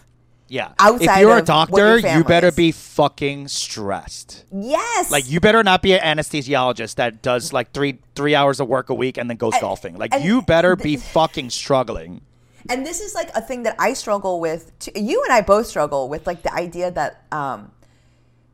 [0.47, 0.73] Yeah.
[0.79, 4.45] Outside if you're a doctor, you better be fucking stressed.
[4.51, 5.09] Yes.
[5.09, 8.89] Like you better not be an anesthesiologist that does like three three hours of work
[8.89, 9.97] a week and then goes golfing.
[9.97, 12.21] Like you better be fucking struggling.
[12.69, 14.77] and this is like a thing that I struggle with.
[14.79, 14.91] Too.
[14.95, 17.71] You and I both struggle with like the idea that um,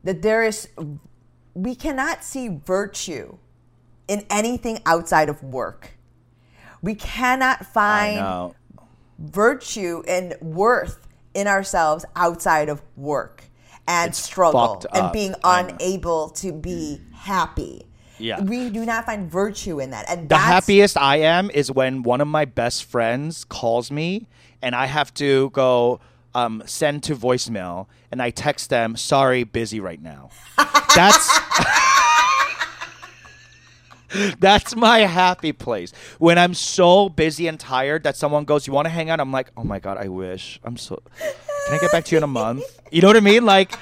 [0.04, 0.68] that there is
[1.54, 3.36] we cannot see virtue
[4.08, 5.92] in anything outside of work.
[6.82, 8.54] We cannot find
[9.18, 11.01] virtue and worth
[11.34, 13.44] in ourselves outside of work
[13.86, 17.86] and It's struggle and being unable to be happy.
[18.18, 18.40] Yeah.
[18.40, 20.08] We do not find virtue in that.
[20.08, 24.28] And The happiest I am is when one of my best friends calls me
[24.60, 26.00] and I have to go
[26.34, 30.30] um, send to voicemail and I text them, sorry, busy right now.
[30.94, 31.40] That's
[34.38, 35.92] That's my happy place.
[36.18, 39.32] When I'm so busy and tired that someone goes, "You want to hang out?" I'm
[39.32, 42.24] like, "Oh my god, I wish." I'm so Can I get back to you in
[42.24, 42.62] a month?
[42.92, 43.46] You know what I mean?
[43.46, 43.72] Like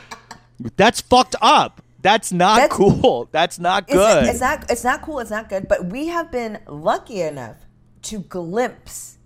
[0.76, 1.82] that's fucked up.
[2.00, 3.28] That's not That's- cool.
[3.32, 4.26] That's not good.
[4.26, 7.56] it's not it's not cool, it's not good, but we have been lucky enough
[8.02, 9.18] to glimpse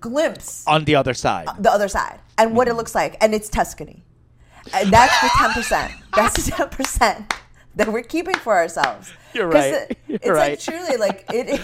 [0.00, 1.46] glimpse on the other side.
[1.60, 2.78] the other side and what it mm-hmm.
[2.78, 4.02] looks like and it's Tuscany.
[4.74, 5.92] And that's the 10%.
[6.14, 7.32] That's the 10%
[7.76, 9.12] that we're keeping for ourselves.
[9.34, 9.96] You're right.
[10.08, 10.50] You're it's right.
[10.50, 11.60] like truly like it, it,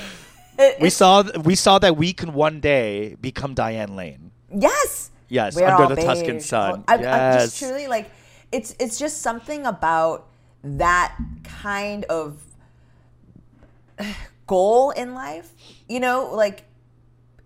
[0.58, 4.30] it- we saw we saw that we can one day become Diane Lane.
[4.54, 5.10] Yes.
[5.28, 6.44] Yes, We're under the Tuscan beige.
[6.46, 6.84] sun.
[6.88, 7.68] I'm, I'm just Yes.
[7.68, 8.10] truly like
[8.50, 10.26] it's it's just something about
[10.64, 12.42] that kind of
[14.46, 15.52] goal in life.
[15.88, 16.64] You know, like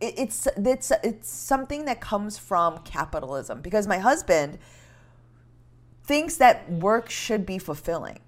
[0.01, 4.59] it, it's it's it's something that comes from capitalism because my husband
[6.05, 8.19] thinks that work should be fulfilling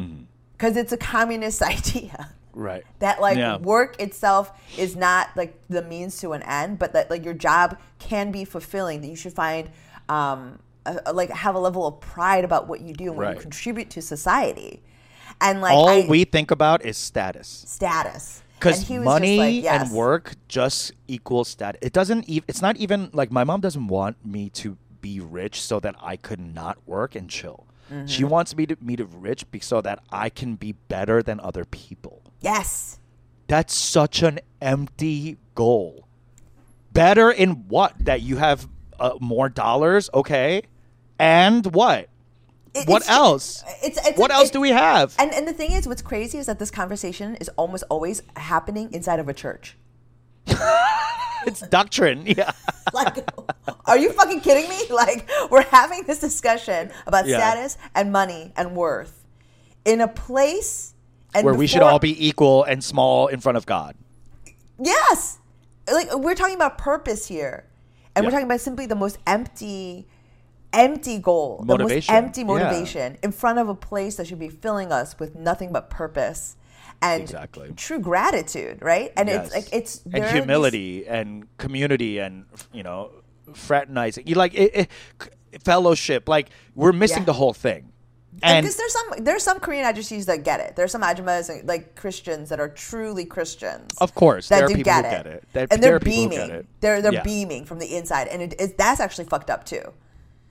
[0.00, 0.22] Mm-hmm.
[0.56, 2.84] because it's a communist idea Right.
[2.98, 3.58] that like Yeah.
[3.58, 7.78] work itself is not like the means to an end but that like your job
[7.98, 9.70] can be fulfilling that you should find
[10.08, 13.22] um a, a- like have a level of pride about what you do and what
[13.26, 13.36] Right.
[13.36, 14.82] you contribute to society
[15.40, 17.64] and like All I, we think about is status.
[17.66, 19.86] status Because money like, yes.
[19.88, 21.78] and work just equals status.
[21.80, 22.44] It doesn't even.
[22.46, 26.16] It's not even like my mom doesn't want me to be rich so that I
[26.16, 27.64] could not work and chill.
[27.90, 28.06] Mm-hmm.
[28.06, 31.40] She wants me to me to rich be, so that I can be better than
[31.40, 32.22] other people.
[32.40, 32.98] yes
[33.48, 36.06] That's such an empty goal.
[36.92, 37.94] Better in what?
[38.04, 38.68] That you have
[38.98, 40.62] uh, more dollars, okay?
[41.18, 42.08] And what?
[42.74, 43.64] It- what it's- else?
[43.82, 45.14] it's, it's what else do we have?
[45.18, 48.92] and and the thing is what's crazy is that this conversation is almost always happening
[48.92, 49.76] inside of a church
[51.46, 52.24] It's doctrine.
[52.26, 52.52] Yeah.
[52.92, 53.24] like
[53.86, 57.38] are you fucking kidding me like we're having this discussion about Yeah.
[57.38, 59.24] status and money and worth
[59.86, 60.92] in a place
[61.34, 63.96] and Where we should all be equal and small in front of God.
[64.78, 65.38] yes
[65.90, 67.64] like we're talking about purpose here
[68.14, 70.06] and we're talking about simply the most empty
[70.74, 72.14] empty goal the most Motivation.
[72.14, 72.46] empty Yeah.
[72.48, 76.56] motivation in front of a place that should be filling us with nothing but purpose
[77.02, 77.72] and Exactly.
[77.76, 82.82] true gratitude right and it's like it's and are these- humility and community and you
[82.82, 83.10] know
[83.54, 84.26] fraternizing.
[84.26, 84.88] You like it, it,
[85.64, 86.28] fellowship.
[86.28, 87.24] Like we're missing Yeah.
[87.24, 87.86] the whole thing.
[88.44, 90.76] And because there's some there's some Korean ajushis that get it.
[90.76, 93.90] There's some ajumas like Christians that are truly Christians.
[94.00, 95.10] Of course, that there are do people get it.
[95.10, 95.44] get it.
[95.52, 96.64] There- and they're beaming.
[96.80, 97.22] They're they're Yeah.
[97.24, 99.82] beaming from the inside, and it, it, that's actually fucked up too.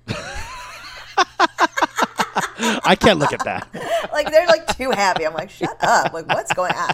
[2.85, 3.67] I can't look at that.
[4.13, 5.27] Like they're like too happy.
[5.27, 6.13] I'm like, shut up.
[6.13, 6.93] Like what's going on?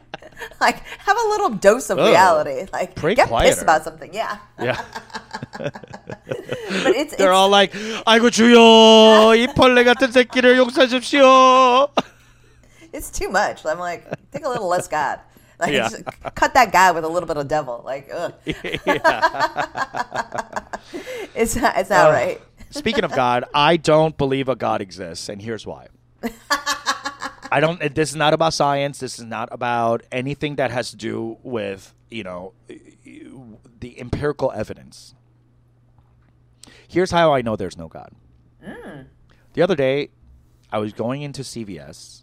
[0.59, 2.09] like have a little dose of Ugh.
[2.09, 2.67] reality.
[2.73, 3.49] Like Pray get quieter.
[3.49, 4.13] pissed about something.
[4.13, 4.81] Yeah, Yeah.
[5.57, 7.71] but it's They're it's, all like,
[8.05, 11.89] 아이고 주여, 이 벌레 같은 새끼를 용서하십시오.
[12.91, 13.65] it's too much.
[13.65, 15.19] I'm like, think a little less God.
[15.59, 15.87] Like, Yeah.
[15.89, 16.03] just
[16.35, 17.81] cut that guy with a little bit of devil.
[17.85, 18.33] Like, ugh.
[21.35, 22.11] it's not, it's not Oh.
[22.11, 22.41] right.
[22.70, 25.88] Speaking of God, I don't believe a God exists, and here's why.
[27.50, 27.94] I don't.
[27.94, 28.98] This is not about science.
[28.98, 32.52] This is not about anything that has to do with you know
[33.80, 35.14] the empirical evidence.
[36.86, 38.12] Here's how I know there's no God.
[39.54, 40.10] The other day,
[40.70, 42.22] I was going into CVS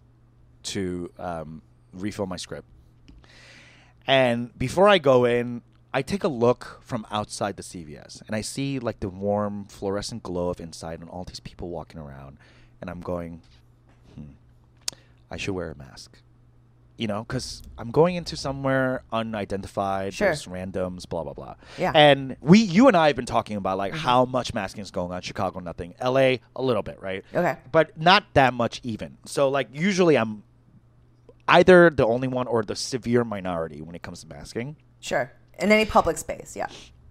[0.63, 2.67] to um, refill my script,
[4.05, 5.63] and before I go in,
[5.95, 10.23] I take a look from outside the CVS and I see like the warm fluorescent
[10.23, 12.37] glow of inside and all these people walking around.
[12.81, 13.41] And I'm going,
[14.13, 14.33] hmm,
[15.31, 16.17] I should wear a mask.
[16.97, 20.27] You know, because I'm going into somewhere unidentified, Sure.
[20.27, 21.55] there's randoms, blah, blah, blah.
[21.77, 21.93] Yeah.
[21.95, 25.13] And we, you and I have been talking about like how much masking is going
[25.13, 25.21] on.
[25.21, 25.93] Chicago, nothing.
[26.03, 26.19] LA,
[26.57, 27.23] a little bit, right?
[27.33, 27.55] Okay.
[27.71, 29.17] But not that much even.
[29.25, 30.43] So, like, usually I'm
[31.47, 35.31] either the only one or the severe minority when it comes to masking Sure.
[35.59, 36.67] In any public space, yeah.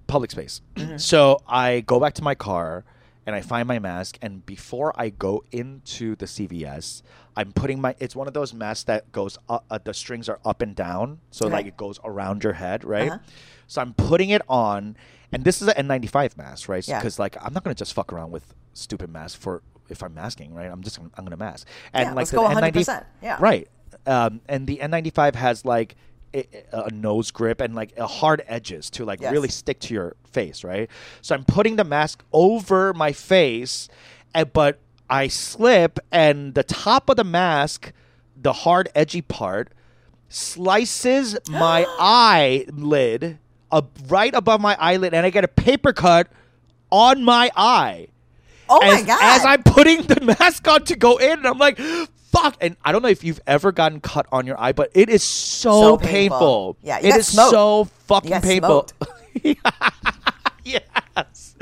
[0.06, 0.60] public space.
[0.96, 2.84] so I go back to my car
[3.26, 4.18] and I find my mask.
[4.20, 7.02] And before I go into the CVS,
[7.36, 7.94] I'm putting my.
[7.98, 9.38] It's one of those masks that goes.
[9.48, 11.52] Up, uh, the strings are up and down, so Okay.
[11.54, 13.10] like it goes around your head, right?
[13.10, 13.18] Uh-huh.
[13.66, 14.96] So I'm putting it on,
[15.32, 16.86] and this is an N95 mask, right?
[16.86, 16.98] Yeah.
[16.98, 20.54] Because like I'm not gonna just fuck around with stupid masks for if I'm masking,
[20.54, 20.70] right?
[20.70, 21.66] I'm just I'm gonna mask.
[21.92, 23.36] And Yeah, like let's the go N90 100%, yeah.
[23.40, 23.68] Right.
[24.06, 25.96] Um, and the N95 has like
[26.34, 29.32] a, nose grip and like a hard edges to like Yes.
[29.32, 30.90] really stick to your face, right?
[31.22, 33.88] So I'm putting the mask over my face,
[34.34, 34.78] and, but
[35.08, 37.92] I slip, and the top of the mask,
[38.40, 39.72] the hard edgy part,
[40.28, 43.38] slices my eyelid
[43.70, 46.28] up right above my eyelid, and I get a paper cut
[46.90, 48.08] on my eye
[48.68, 49.18] Oh my God.
[49.22, 51.78] as I'm putting the mask on to go in, and I'm like,
[52.34, 52.56] fuck.
[52.60, 55.22] And I don't know if you've ever gotten cut on your eye, but it is
[55.22, 56.08] so, So painful.
[56.10, 56.76] painful.
[56.82, 57.50] Yeah, it is smoked.
[57.50, 58.88] so fucking painful.
[60.64, 61.54] yes.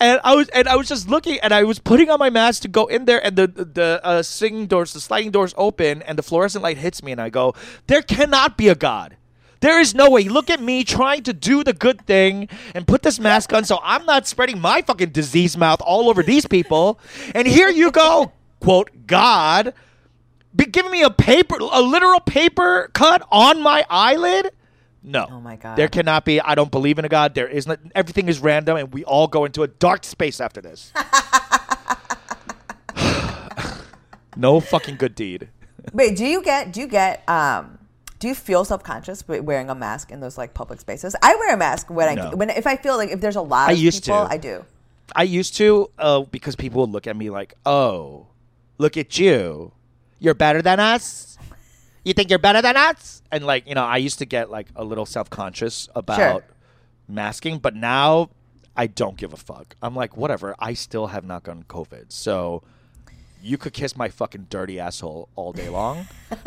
[0.00, 2.62] And I was and I was just looking and I was putting on my mask
[2.62, 6.18] to go in there and the the uh, swinging doors, the sliding doors open and
[6.18, 7.54] the fluorescent light hits me and I go,
[7.86, 9.16] there cannot be a god.
[9.60, 10.24] There is no way.
[10.24, 13.80] Look at me trying to do the good thing and put this mask on so
[13.82, 16.98] I'm not spreading my fucking disease mouth all over these people.
[17.34, 19.74] And here you go, quote, God,
[20.58, 24.50] be giving me a paper, a literal paper cut on my eyelid?
[25.02, 25.26] No.
[25.30, 25.78] Oh my God.
[25.78, 26.40] There cannot be.
[26.40, 27.34] I don't believe in a God.
[27.34, 27.78] There is not.
[27.94, 30.92] Everything is random, and we all go into a dark space after this.
[34.36, 35.48] no fucking good deed.
[35.92, 37.78] Wait, do you get do you get um
[38.18, 41.14] do you feel self conscious wearing a mask in those like public spaces?
[41.22, 43.70] I wear a mask when I when if I feel like if there's a lot
[43.70, 44.32] I of used people, to.
[44.32, 44.64] I do.
[45.14, 48.26] I used to uh, because people would look at me like, "Oh,
[48.76, 49.72] look at you,
[50.18, 51.38] you're better than us.
[52.04, 54.68] You think you're better than us?" And like you know, I used to get like
[54.76, 56.44] a little self conscious about
[57.08, 58.30] masking, but now
[58.76, 59.74] I don't give a fuck.
[59.82, 60.54] I'm like, whatever.
[60.58, 62.62] I still have not gotten COVID, so
[63.42, 66.06] you could kiss my fucking dirty asshole all day long.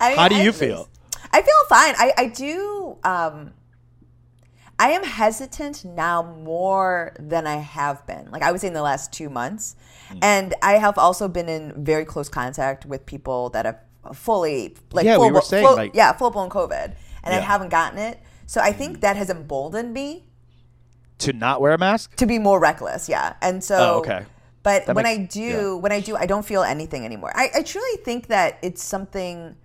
[0.00, 0.88] I mean, How do you feel?
[1.32, 1.94] I feel fine.
[1.98, 2.96] I, I do.
[3.02, 3.52] Um,
[4.84, 6.22] I am hesitant now
[6.52, 8.24] more than I have been.
[8.34, 9.76] Like I would say in the last two months,
[10.10, 10.18] Hmm.
[10.22, 13.78] and I have also been in very close contact with people that have
[14.26, 16.88] fully like Yeah, we full, were blo- saying, full- like- yeah full blown COVID,
[17.24, 17.40] and I Yeah.
[17.40, 17.46] Hmm.
[17.52, 18.16] haven't gotten it.
[18.46, 20.08] So I think that has emboldened me
[21.24, 22.14] To not wear a mask?
[22.16, 23.08] to be more reckless.
[23.08, 24.22] Yeah, and so Oh, okay.
[24.62, 25.74] But That when makes- I do, yeah.
[25.84, 27.32] when I do, I don't feel anything anymore.
[27.34, 29.56] I, I truly think that it's something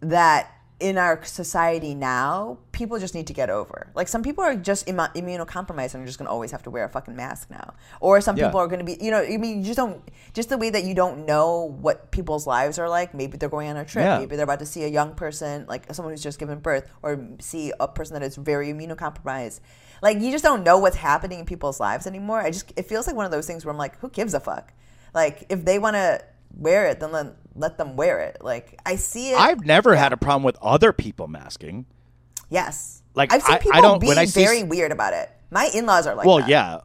[0.00, 0.50] that
[0.84, 3.90] in our society now, people just need to get over.
[3.94, 6.70] Like some people are just immu- immunocompromised and are just going to always have to
[6.70, 7.72] wear a fucking mask now.
[8.00, 8.44] Or some Yeah.
[8.48, 10.02] people are going to be, you know, I mean, you just don't,
[10.34, 13.14] just the way that you don't know what people's lives are like.
[13.14, 14.04] Maybe they're going on a trip.
[14.04, 14.18] Yeah.
[14.18, 17.28] Maybe they're about to see a young person, like someone who's just given birth, or
[17.40, 19.60] see a person that is very immunocompromised.
[20.02, 22.40] Like you just don't know what's happening in people's lives anymore.
[22.42, 24.40] I just, it feels like one of those things where I'm like, who gives a
[24.40, 24.74] fuck?
[25.14, 26.22] Like if they want to
[26.56, 28.38] wear it, then let, let them wear it.
[28.40, 29.38] Like I see it.
[29.38, 31.86] I've never had a problem with other people masking.
[32.50, 33.02] Yes.
[33.14, 35.12] Like, I've seen I- I people don't- be when I see very s- weird about
[35.14, 35.30] it.
[35.50, 36.48] My in-laws are like well, that.
[36.48, 36.80] yeah.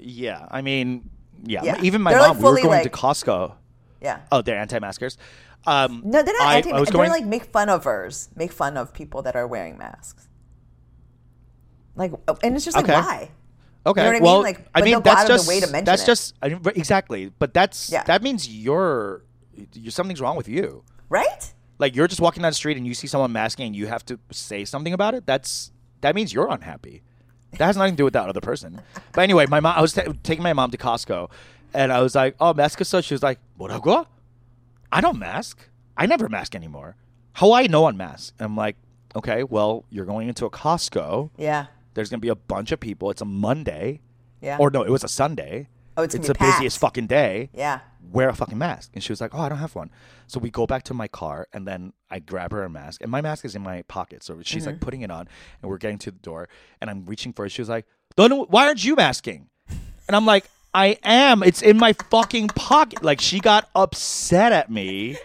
[0.00, 0.46] Yeah.
[0.50, 1.08] I mean,
[1.44, 1.62] yeah.
[1.64, 1.80] Yeah.
[1.82, 3.54] Even my They're, mom, like, we were going to Costco.
[4.02, 4.20] Yeah.
[4.30, 5.16] Oh, they're anti-maskers.
[5.66, 7.08] Um, No, they're not I, anti I was They're going.
[7.10, 8.28] like make fun of hers.
[8.36, 10.28] Make fun of people that are wearing masks.
[11.96, 12.94] Like and it's just like Okay.
[12.94, 13.30] why?
[13.86, 14.00] okay.
[14.02, 14.22] you know what I mean?
[14.22, 16.48] well, Like, I mean, that's out of their just way to mention that's just I
[16.50, 17.30] mean, exactly.
[17.38, 18.02] But that's Yeah.
[18.04, 19.33] that means you're, you
[19.90, 21.52] something's wrong with you, right?
[21.78, 24.04] Like you're just walking down the street and you see someone masking, and you have
[24.06, 25.26] to say something about it.
[25.26, 27.02] That's that means you're unhappy.
[27.58, 28.80] That has nothing to do with that other person.
[29.12, 29.76] But anyway, my mom.
[29.76, 31.30] I was t- taking my mom to Costco,
[31.72, 33.70] and I was like, "Oh, mask so." She was like, "What
[34.90, 35.68] I don't mask.
[35.96, 36.96] I never mask anymore.
[37.34, 38.76] How I know on mask?" I'm like,
[39.14, 41.30] "Okay, well, you're going into a Costco.
[41.36, 41.66] Yeah.
[41.94, 43.10] There's gonna be a bunch of people.
[43.10, 44.00] It's a Monday.
[44.40, 44.58] Yeah.
[44.58, 45.68] Or no, it was a Sunday.
[45.96, 47.50] Oh, it's, it's the busiest fucking day.
[47.54, 47.80] Yeah.
[48.12, 48.90] Wear a fucking mask.
[48.94, 49.90] And she was like, oh, I don't have one.
[50.26, 53.10] So we go back to my car, and then I grab her a mask, and
[53.10, 54.22] my mask is in my pocket.
[54.22, 54.72] So she's Mm-hmm.
[54.72, 55.28] like putting it on,
[55.62, 56.48] and we're getting to the door,
[56.80, 57.50] and I'm reaching for it.
[57.50, 57.86] She was like,
[58.16, 59.48] "No, no, why aren't you masking?"
[60.06, 60.44] And I'm like,
[60.74, 61.42] I am.
[61.42, 63.02] It's in my fucking pocket.
[63.02, 65.16] Like she got upset at me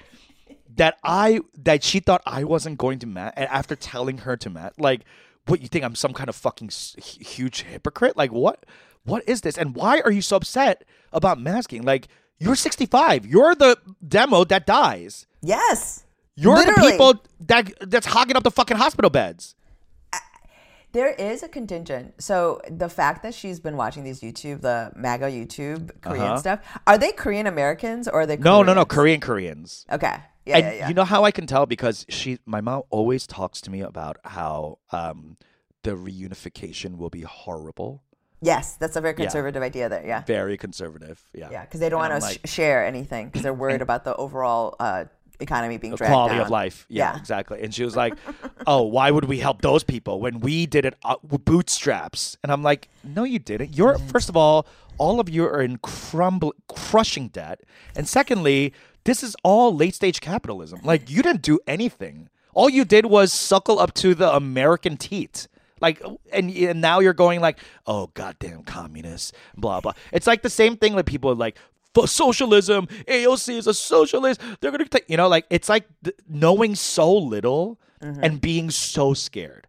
[0.76, 3.34] that I that she thought I wasn't going to mask.
[3.36, 5.02] And after telling her to mask, like,
[5.48, 8.16] what you think I'm some kind of fucking huge hypocrite?
[8.16, 8.66] Like, what?
[9.06, 9.58] What is this?
[9.58, 11.84] And why are you so upset about masking?
[11.84, 12.08] Like,
[12.40, 13.26] you're 65.
[13.26, 13.78] You're the
[14.08, 15.28] demo that dies.
[15.42, 16.04] Yes.
[16.36, 16.82] You're Literally.
[16.84, 19.56] the people that that's hogging up the fucking hospital beds.
[20.92, 22.16] There is a contingent.
[22.20, 26.38] So the fact that she's been watching these YouTube, the MAGA YouTube Korean Uh-huh.
[26.38, 28.38] stuff, are they Korean Americans or are they?
[28.38, 29.86] No, no, no, Korean Koreans.
[29.92, 30.16] Okay.
[30.48, 30.88] Yeah, and yeah, yeah.
[30.88, 34.18] you know how I can tell because she, my mom, always talks to me about
[34.26, 35.38] how um,
[35.84, 38.02] the reunification will be horrible,
[38.42, 39.26] yes, that's a very Yeah.
[39.26, 40.06] conservative idea there.
[40.06, 40.24] Yeah.
[40.26, 41.24] very conservative.
[41.34, 44.04] Yeah, Yeah, because they don't want to like, sh- share anything because they're worried about
[44.04, 45.06] the overall uh,
[45.40, 46.86] economy being dragged quality of life.
[46.90, 47.20] Yeah, Yeah.
[47.20, 47.62] exactly.
[47.62, 48.14] And she was like,
[48.68, 52.52] "Oh, why would we help those people when we did it uh, with bootstraps?" And
[52.52, 53.76] I'm like, "No, you didn't.
[53.76, 54.08] You're Mm-hmm.
[54.08, 54.68] first of all,
[54.98, 57.62] all of you are in crumble, crushing debt,
[57.96, 58.74] and secondly,
[59.06, 60.82] this is all late stage capitalism.
[60.84, 62.28] Like you didn't do anything.
[62.54, 65.48] All you did was suckle up to the American teat."
[65.82, 66.02] Like
[66.32, 69.94] and, and now you're going like, oh goddamn communists, blah blah.
[70.12, 71.58] It's like the same thing that people are like,
[71.94, 74.42] for socialism, AOC is a socialist.
[74.60, 78.24] They're gonna take, you know, like it's like th- knowing so little mm-hmm.
[78.24, 79.68] and being so scared.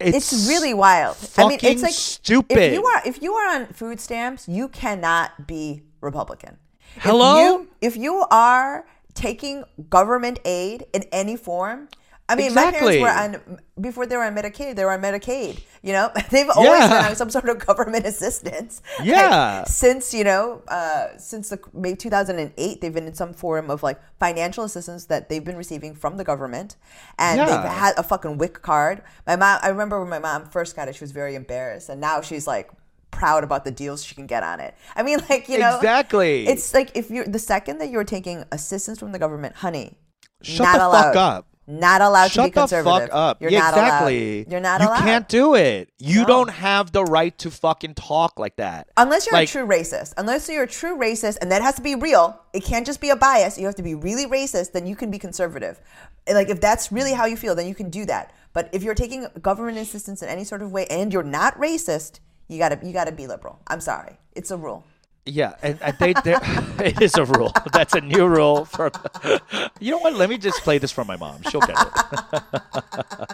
[0.00, 1.16] It's really wild.
[1.38, 2.58] I mean, it's like stupid.
[2.58, 6.58] If you are if you are on food stamps, you cannot be Republican.
[6.96, 7.40] If Hello?
[7.40, 8.84] you- If you, are
[9.14, 11.88] taking government aid in any form.
[12.32, 14.76] I mean, my parents were on before they were on Medicaid.
[14.76, 15.62] They were on Medicaid.
[15.82, 16.88] You know, they've always Yeah.
[16.88, 18.82] been on some sort of government assistance.
[19.02, 19.58] Yeah.
[19.60, 23.82] Like, since you know, uh, since the maybe 2008, they've been in some form of
[23.82, 26.76] like financial assistance that they've been receiving from the government,
[27.18, 27.46] and Yeah.
[27.46, 29.02] they've had a fucking WIC card.
[29.26, 32.00] My mom, I remember when my mom first got it, she was very embarrassed, and
[32.00, 32.70] now she's like
[33.10, 34.74] proud about the deals she can get on it.
[34.96, 36.46] I mean, like you know, Exactly.
[36.46, 39.98] It's like if you're the second that you're taking assistance from the government, honey,
[40.42, 41.02] Shut not the allowed.
[41.12, 41.46] fuck up.
[41.66, 42.92] Not allowed to be conservative.
[42.92, 43.40] Shut the fuck up.
[43.40, 44.34] You're yeah, not exactly.
[44.42, 44.50] allowed.
[44.50, 44.98] You're not you allowed.
[44.98, 45.90] can't do it.
[45.98, 46.26] You No.
[46.26, 48.88] don't have the right to fucking talk like that.
[48.96, 50.12] Unless you're Like- a true racist.
[50.16, 52.40] Unless you're a true racist, and that has to be real.
[52.52, 53.58] It can't just be a bias.
[53.58, 55.80] You have to be really racist, then you can be conservative.
[56.28, 58.32] Like if that's really how you feel, then you can do that.
[58.52, 62.18] But if you're taking government assistance in any sort of way and you're not racist,
[62.48, 63.60] you gotta you gotta be liberal.
[63.68, 64.18] I'm sorry.
[64.34, 64.84] It's a rule.
[65.24, 66.34] Yeah, and, and they, they
[66.84, 67.52] it is a rule.
[67.72, 68.90] That's a new rule for.
[69.80, 70.14] You know what?
[70.14, 71.42] Let me just play this for my mom.
[71.50, 73.32] She'll get it.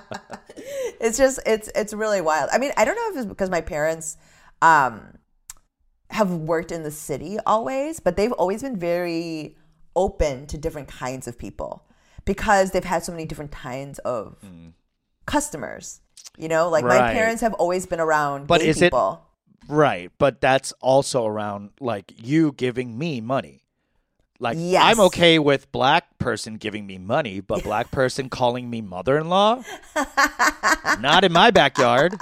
[1.01, 2.49] It's just it's it's really wild.
[2.53, 4.17] I mean, I don't know if it's because my parents
[4.63, 5.19] um
[6.11, 9.57] have worked in the city always, but they've always been very
[9.95, 11.85] open to different kinds of people
[12.25, 14.37] because they've had so many different kinds of
[15.27, 16.01] customers.
[16.37, 19.25] You know, like my parents have always been around But gay is it- people.
[19.69, 23.63] Right, but that's also around like you giving me money.
[24.41, 24.83] Like Yes.
[24.85, 29.63] I'm okay with black person giving me money, but black person calling me mother-in-law?
[31.01, 32.15] Not in my backyard.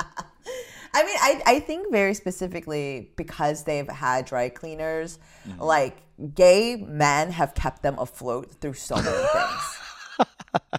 [0.95, 5.63] I mean, I, I think very specifically because they've had dry cleaners, Mm-hmm.
[5.63, 5.99] like
[6.35, 10.27] gay men have kept them afloat through so many things.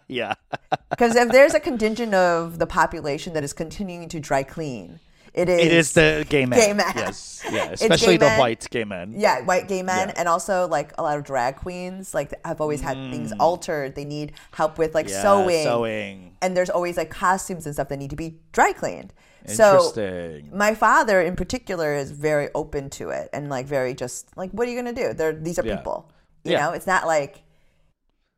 [0.07, 0.34] Yeah.
[0.89, 4.99] Because if there's a contingent of the population that is continuing to dry clean,
[5.38, 6.59] it is It is the gay man.
[6.59, 6.93] Gay man.
[6.95, 7.25] Yes.
[7.51, 8.39] Yeah, especially the men.
[8.39, 9.13] white gay men.
[9.15, 10.15] yeah white gay men Yeah.
[10.17, 13.95] and also like a lot of drag queens like have always had things altered.
[13.95, 15.11] They need help with like Mm.
[15.11, 16.31] Yeah, sewing, sewing.
[16.41, 19.13] and there's always like costumes and stuff that need to be dry cleaned.
[19.45, 19.65] So
[19.95, 20.49] Interesting.
[20.57, 24.67] my father in particular is very open to it and like very just like what
[24.67, 25.13] are you gonna do?
[25.13, 25.77] They're these are Yeah.
[25.77, 26.09] people.
[26.43, 27.43] You know, it's not like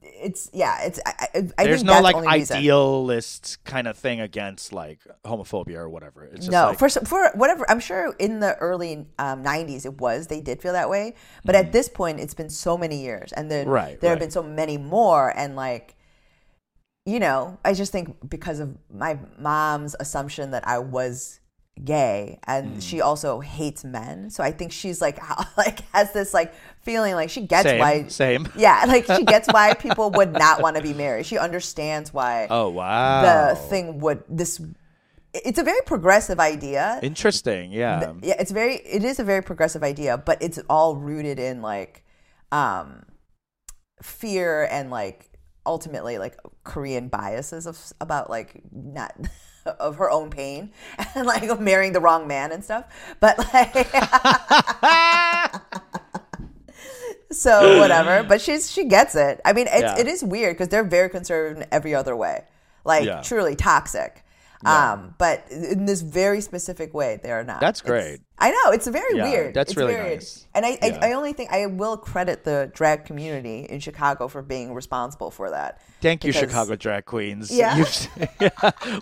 [0.01, 0.81] it's yeah.
[0.83, 1.27] It's I,
[1.57, 2.57] I, There's think no like the only reason.
[2.57, 6.23] idealist kind of thing against like homophobia or whatever.
[6.23, 7.69] It's just no, like, for for whatever.
[7.69, 11.55] I'm sure in the early um, '90s it was they did feel that way, but
[11.55, 13.71] at this point it's been so many years, and then Mm.
[13.71, 15.95] Right, there have been so many more, and like,
[17.05, 21.41] you know, I just think because of my mom's assumption that I was
[21.83, 22.81] gay, and Mm.
[22.81, 25.19] she also hates men, so I think she's like
[25.57, 28.47] like has this like feeling like she gets Same, why same.
[28.55, 31.25] yeah like she gets why people would not want to be married.
[31.25, 33.21] She understands why Oh wow.
[33.53, 34.59] the thing would this
[35.33, 36.99] it's a very progressive idea.
[37.03, 37.71] Interesting.
[37.71, 38.13] Yeah.
[38.21, 42.03] yeah, it's very it is a very progressive idea, but it's all rooted in like
[42.51, 43.03] um
[44.01, 45.29] fear and like
[45.65, 49.13] ultimately like Korean biases of about like not
[49.79, 50.71] of her own pain
[51.15, 52.85] and like of marrying the wrong man and stuff.
[53.19, 53.73] But like
[57.31, 58.23] so whatever.
[58.27, 59.39] But she's she gets it.
[59.45, 59.99] I mean, it's, Yeah.
[59.99, 62.43] it is weird because they're very conservative in every other way,
[62.85, 63.21] like Yeah.
[63.21, 64.23] truly toxic.
[64.65, 67.61] Um, but in this very specific way, they are not.
[67.61, 68.19] That's It's- great.
[68.41, 69.53] I know it's very Yeah, weird.
[69.53, 70.45] that's It's really very- nice.
[70.55, 70.99] And I, Yeah.
[71.01, 75.29] I, I only think I will credit the drag community in Chicago for being responsible
[75.31, 75.81] for that.
[76.01, 77.51] Thank you, Chicago drag queens.
[77.55, 77.83] Yeah.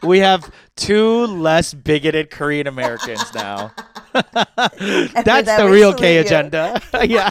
[0.03, 3.71] We have two less bigoted Korean Americans now.
[4.13, 6.81] That's that the real K agenda.
[7.03, 7.29] yeah.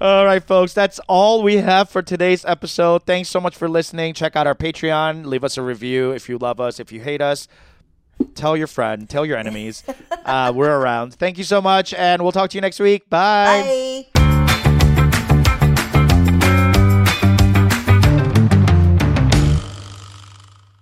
[0.00, 0.72] All right, folks.
[0.72, 3.04] That's all we have for today's episode.
[3.04, 4.14] Thanks so much for listening.
[4.14, 5.26] Check out our Patreon.
[5.26, 6.80] Leave us a review if you love us.
[6.80, 7.48] If you hate us,
[8.34, 9.84] tell your friend, tell your enemies.
[10.24, 11.14] uh, we're around.
[11.14, 13.08] Thank you so much, and we'll talk to you next week.
[13.10, 14.06] Bye.
[14.14, 14.29] Bye.